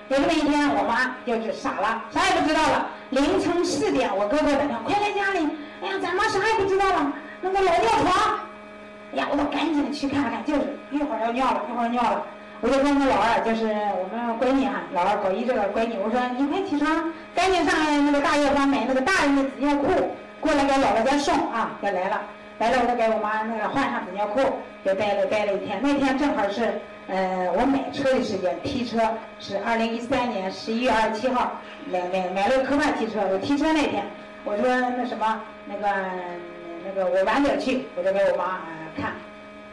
[0.09, 2.89] 有这么一天，我妈就是傻了，啥也不知道了。
[3.11, 5.49] 凌晨四点，我哥给我打电话，快来家里！
[5.83, 8.41] 哎呀，咱妈啥也不知道了，那个老尿床。
[9.13, 10.61] 哎呀，我都赶紧去看看，就是
[10.91, 12.23] 一会儿要尿了，一会儿尿了。
[12.61, 19.87] 我就跟我老二，就是我们闺女哈，老二高一这个闺女，我说你快起床，赶紧上那个大药房买那个大人的纸尿裤。
[20.41, 22.21] 过来给姥姥家送啊，要来了，
[22.59, 24.41] 来了我就给我妈那个换上纸尿裤，
[24.85, 25.81] 就待了待了一天。
[25.83, 28.99] 那天正好是，呃，我买车的时间，提车
[29.41, 31.53] 是二零一三年十一月二十七号，
[31.91, 33.21] 买买买了个科迈提车。
[33.33, 34.05] 我提车那天，
[34.49, 34.65] 我说
[34.97, 35.87] 那什么，那个
[36.83, 38.65] 那个我晚点去，我就给我妈
[38.97, 39.13] 看。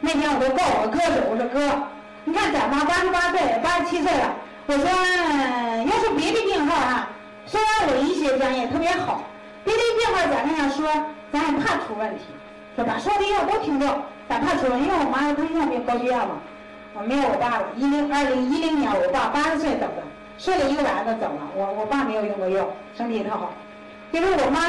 [0.00, 1.80] 那天我就告我哥说，我说哥，
[2.24, 7.08] 你看咱妈八十八岁，八十七岁了，我说要是别的病号哈，
[7.46, 9.22] 虽然我医学专业特别好。
[9.64, 10.86] 别的病号咱那样说，
[11.32, 12.24] 咱也怕出问题，
[12.76, 12.98] 是吧？
[13.00, 13.86] 说的药都听着，
[14.28, 14.84] 咱怕出问题。
[14.84, 16.36] 因为我妈糖尿病、高血压嘛，
[16.92, 17.64] 我没有我爸了。
[17.76, 20.04] 一零二零一零年，我爸八十岁走的，
[20.36, 21.40] 睡了一个晚上就走了。
[21.56, 23.50] 我我爸没有用过药，身体特好。
[24.12, 24.60] 就是我妈，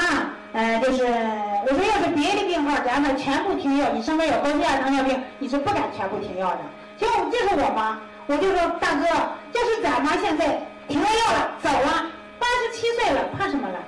[0.53, 3.89] 呃，就是我说要是别的病号，咱们全部停药。
[3.93, 6.59] 你身边有高血压、糖尿病，你是不敢全部停药的。
[6.97, 9.05] 就这是我妈，我就说大哥，
[9.53, 12.05] 就是咱妈现在停了药了，走了，
[12.39, 13.79] 八十七岁了，怕什么了？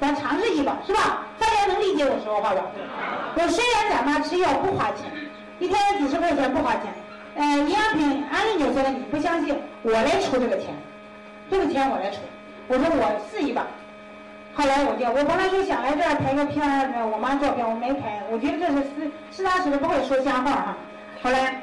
[0.00, 1.22] 咱尝试一把，是吧？
[1.38, 2.62] 大家能理解我说话吧？
[3.36, 5.10] 我虽然咱妈吃药不花钱，
[5.58, 6.82] 一天几十块钱不花钱，
[7.36, 10.74] 呃，营养品安利就说了，你不相信，我来出这个钱，
[11.50, 12.18] 这个钱我来出。
[12.66, 13.66] 我说我试一把，
[14.54, 20.76] 后来我就我本来就想来这儿拍个片儿，我妈照片我没拍，我觉得这是实实打实的，不会说瞎话哈。
[21.22, 21.60] 后来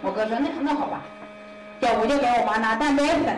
[0.00, 1.02] 我哥说那那好吧，
[1.80, 3.36] 叫我就给我妈拿蛋白粉。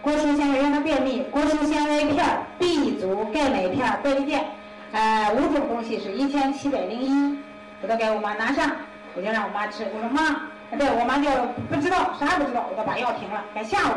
[0.00, 2.24] 果蔬纤维让她便秘，果蔬纤维片、
[2.58, 4.44] B 族钙镁片、贝利健，
[4.92, 7.38] 呃，五种东西是一千七百零一，
[7.82, 8.70] 我都给我妈拿上，
[9.16, 9.84] 我就让我妈吃。
[9.92, 10.48] 我说妈，
[10.78, 11.28] 对我妈就
[11.68, 13.44] 不知道啥也不知道，我就把药停了。
[13.52, 13.94] 赶下午，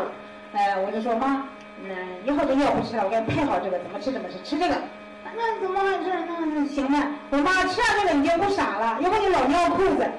[0.53, 1.45] 呃，我就说妈，
[1.83, 4.75] 嗯，以后这药不吃了，我给你配好这个，怎么吃怎么吃，吃这个。
[5.33, 6.11] 那怎么回事？
[6.27, 10.09] 那行了，我妈吃上这个你就不傻了，要不你老尿裤子。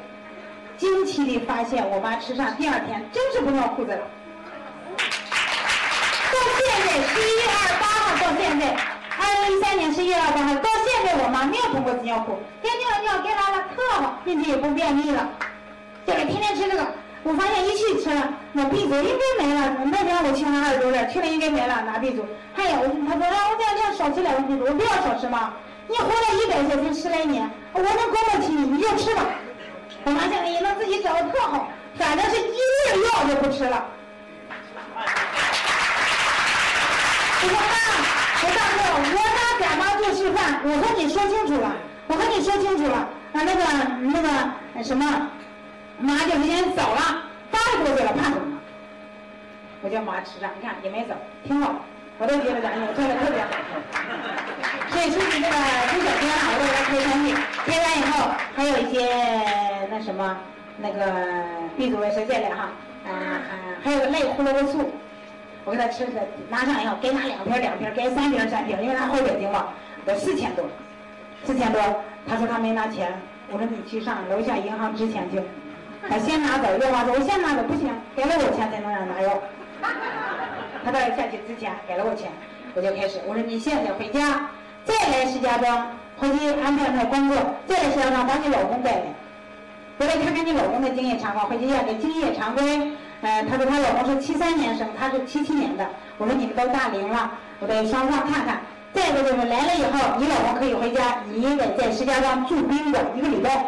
[0.78, 4.00] 惊奇地发现，我妈吃上第二天真是不尿裤子了。
[6.32, 8.74] 到现在十一月二十八号到现在，
[9.18, 15.28] 二零一三年十一月二十八号到现在，我妈没有通过纸尿裤，该尿尿该拉拉特好，并且也不便秘了。
[16.04, 16.84] 这个天天吃这个，
[17.24, 19.76] 我发现一去吃了，那 B 族应该没了。
[19.84, 22.26] 那天我去了二十多粒，去了应该没了，拿 B 族。
[22.52, 22.76] 还有，
[23.08, 25.52] 他说让我这样少吃两个 B 族，我不要少吃吗？
[25.86, 29.22] 你活了一百岁才十来年，我能供得起你，你就吃吧。
[30.04, 33.84] 我妈现在也能自己找的特好，反正是一粒药都不吃了。
[37.42, 37.74] 我说妈，
[38.42, 40.60] 我大哥，我拿干妈做示范。
[40.64, 41.72] 我和你说清楚了，
[42.08, 43.08] 我和你说清楚了。
[43.32, 43.60] 啊，那个
[44.12, 44.28] 那个
[44.84, 45.30] 什么，
[45.98, 48.58] 妈就先走了，八十多岁了，怕什么？
[49.82, 51.14] 我叫妈吃上，你看也没走，
[51.44, 51.74] 挺好。
[52.18, 53.48] 我都觉得咱做的特别好。
[54.90, 55.56] 所以说你这个
[55.90, 57.34] 猪小娟啊，我都给他推上去，
[57.64, 60.36] 贴完以后还有一些那什么
[60.78, 61.28] 那个
[61.76, 62.70] B 族维 C 这类哈，
[63.06, 64.92] 嗯嗯，还有个类胡萝卜素，
[65.64, 69.68] 我给他吃的，拿上以后给他两瓶两瓶，给三瓶三瓶，因为他后边经嘛，
[70.04, 70.64] 得四千多，
[71.44, 71.80] 四千多，
[72.28, 73.12] 他说他没拿钱，
[73.50, 75.40] 我说你去上楼下银行支钱去，
[76.08, 79.38] 他先拿走，要话说我先拿走不行，给了我钱才能让拿药，
[80.84, 82.30] 他到下去之前给了我钱，
[82.74, 84.48] 我就开始，我说你现在回家。
[84.84, 87.38] 再来石家庄，回去安排安排工作。
[87.68, 89.02] 再来石家庄把你老公带来，
[89.96, 91.46] 回来看看你老公的经验长况。
[91.46, 92.90] 回去要给经验常规。
[93.20, 95.86] 呃，她说她老公是七三年生，她是七七年的。
[96.18, 97.30] 我说你们都大龄了，
[97.60, 98.60] 我得双方看看。
[98.92, 103.66] 再一个就是来了以后，你老公可以回家，你得在石家庄住宾馆一个礼拜，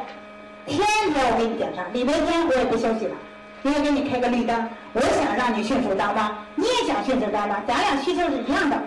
[0.72, 3.14] 天天我给你检查，礼拜天我也不休息了，
[3.62, 4.68] 因为给你开个绿灯。
[4.92, 8.80] 我想让你迅速当妈，你也想迅速当妈，咱俩需求是一样的，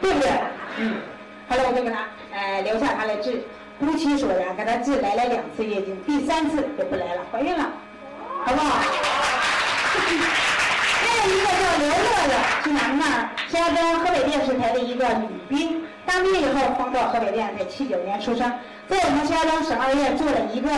[0.00, 0.30] 对不对？
[0.78, 0.94] 嗯。
[1.48, 1.98] 后来我就给他，
[2.32, 3.42] 呃，留下他来治，
[3.78, 7.68] 不期所然，给他治来了两次月经，第三次就不来了，怀孕了，
[8.44, 8.78] 好不好？
[11.00, 11.94] 还有一个叫刘乐
[12.28, 13.28] 乐，是哪儿？
[13.48, 18.48] 石家庄河北电视台的一个女兵，当兵以后分到河北电视台，七九年出生，
[18.90, 20.68] 在我们石家庄省二院做了一个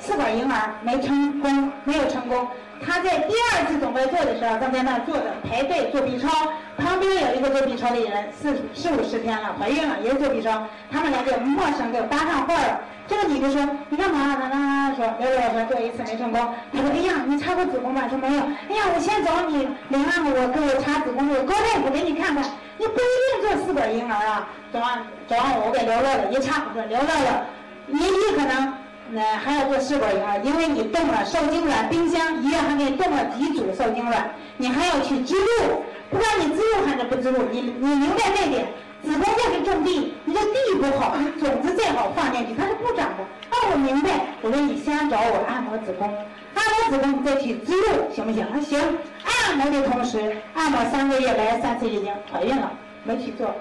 [0.00, 2.48] 试管婴儿，没成功，没有成功。
[2.84, 6.28] 他在第二次准备做的时候，正在那坐着排队做 B 超，
[6.76, 12.80] 旁边有一个做 B 超的人，四四五十天了，怀孕了，也是做 B 超，他们俩就陌生就搭上话了。
[13.06, 16.40] 这个女的说：“你干嘛？”他他说：“刘老师做一次没成功。”
[16.74, 18.40] 他说：“哎呀，你查过子宫吗？”说没有。
[18.68, 22.42] 哎呀，我先找你领案，我给我查子宫，我高大夫给你看看，
[22.78, 24.48] 你不一定做试管婴儿啊。
[24.72, 24.98] 昨晚
[25.28, 27.44] 昨晚我给刘乐乐一查，我说：“刘乐乐，
[27.90, 28.72] 你你可能。”
[29.12, 38.68] 那还要做试管婴儿，因为你动了受精卵，冰箱医院还给你冻了几组受精卵，你还要去植入，不管你植入还是不植入，你你明白这点？
[39.02, 43.24] 子宫就是种地，你这地不好，种子再好放进去，它是不长的。
[43.50, 44.10] 啊，我明白。
[44.42, 46.06] 我说你先找我按摩子宫，
[46.54, 48.46] 按摩子宫再去植入，行不行？
[48.62, 48.78] 行。
[49.24, 52.70] 按摩的同时，按摩三个月来三次月经，怀孕了，
[53.02, 53.52] 没去做。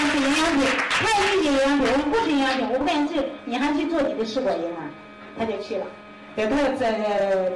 [0.00, 4.80] 是营养品，他也是营养品，我不是营养品，我不敢去，你还去做你的试管婴儿，
[5.38, 5.86] 他就去了，
[6.36, 6.92] 给他在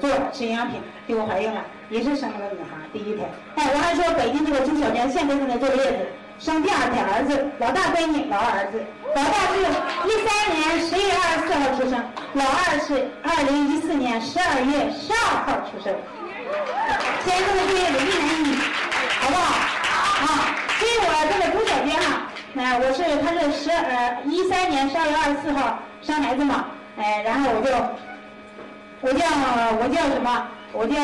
[0.00, 3.24] 做吃营养品，结果怀孕了，也是生了个女孩，第一胎。
[3.56, 5.98] 哎，我还说北京这个朱小娟现在正在坐月子，
[6.38, 8.82] 生第二胎儿子，老大闺女，老儿子，
[9.14, 9.60] 老大是
[10.08, 12.02] 一三年十月二十四号出生，
[12.34, 15.94] 老二是二零一四年十二月十二号出生，
[17.24, 18.56] 现在正在坐月子，一男一女，
[19.20, 19.48] 好不好？
[20.24, 20.26] 啊，
[20.78, 22.26] 所以我这个朱小娟哈。
[22.56, 26.66] 哎，我是他是十二呃一三年十二月二十四号生孩子嘛，
[26.96, 27.72] 哎，然后我就
[29.00, 29.26] 我叫
[29.82, 30.46] 我叫什么？
[30.72, 30.94] 我叫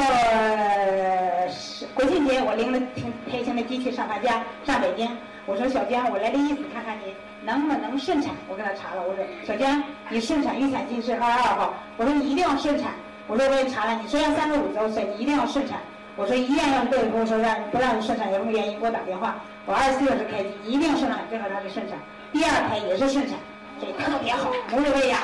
[1.95, 5.09] 国庆节我领了挺开心的机器上他家上北京。
[5.47, 8.35] 我说小娟，我来的意思看看你能不能顺产。
[8.49, 11.75] 我给他查了，我说小娟，你顺产预产期是二十二号。
[11.97, 12.93] 我说你一定要顺产。
[13.27, 15.79] 我说我也查了，你虽然三十五周岁，你一定要顺产。
[16.17, 19.37] 我说医院要是对我说让不让你顺产，有什么原因给我打电话。
[19.71, 21.95] 我二十四小时开机，一定顺产，最好他是顺产。
[22.33, 23.39] 第二胎也是顺产，
[23.79, 25.15] 所以特别好，母乳喂养。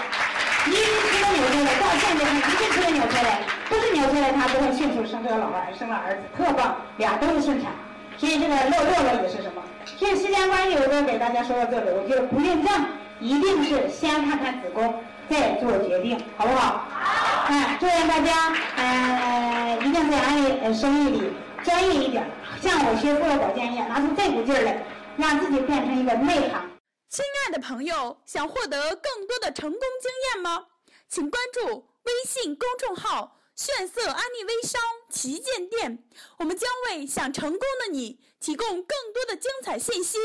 [0.71, 7.73] 一直都扭出来，到现在他一直都扭出来，不是扭出来他不会迅速生这个老二，生了儿子特棒，俩都是顺产。
[8.17, 9.61] 所以这个乐乐乐也是什么？
[9.85, 11.91] 所以时间关系，我就给大家说到这里。
[11.91, 12.73] 我觉得不孕症
[13.19, 14.95] 一定是先看看子宫，
[15.29, 16.87] 再做决定，好不好？
[16.95, 17.47] 好。
[17.51, 21.33] 哎，祝愿大家，呃，一定在安利呃生意里
[21.65, 22.25] 专业一点。
[22.63, 24.87] 像我学妇幼保健一样，拿出这股劲儿来，
[25.17, 26.71] 让自己变成一个内行。
[27.09, 30.67] 亲爱的朋友，想获得更多的成功经验吗？
[31.09, 34.81] 请关注微信公众号炫色安利微商
[35.11, 36.03] 旗舰店，
[36.39, 40.19] 我们将为想成功的你提供更多的精彩信息。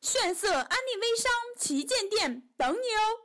[0.00, 3.23] 炫色安利微商旗舰店等你哦！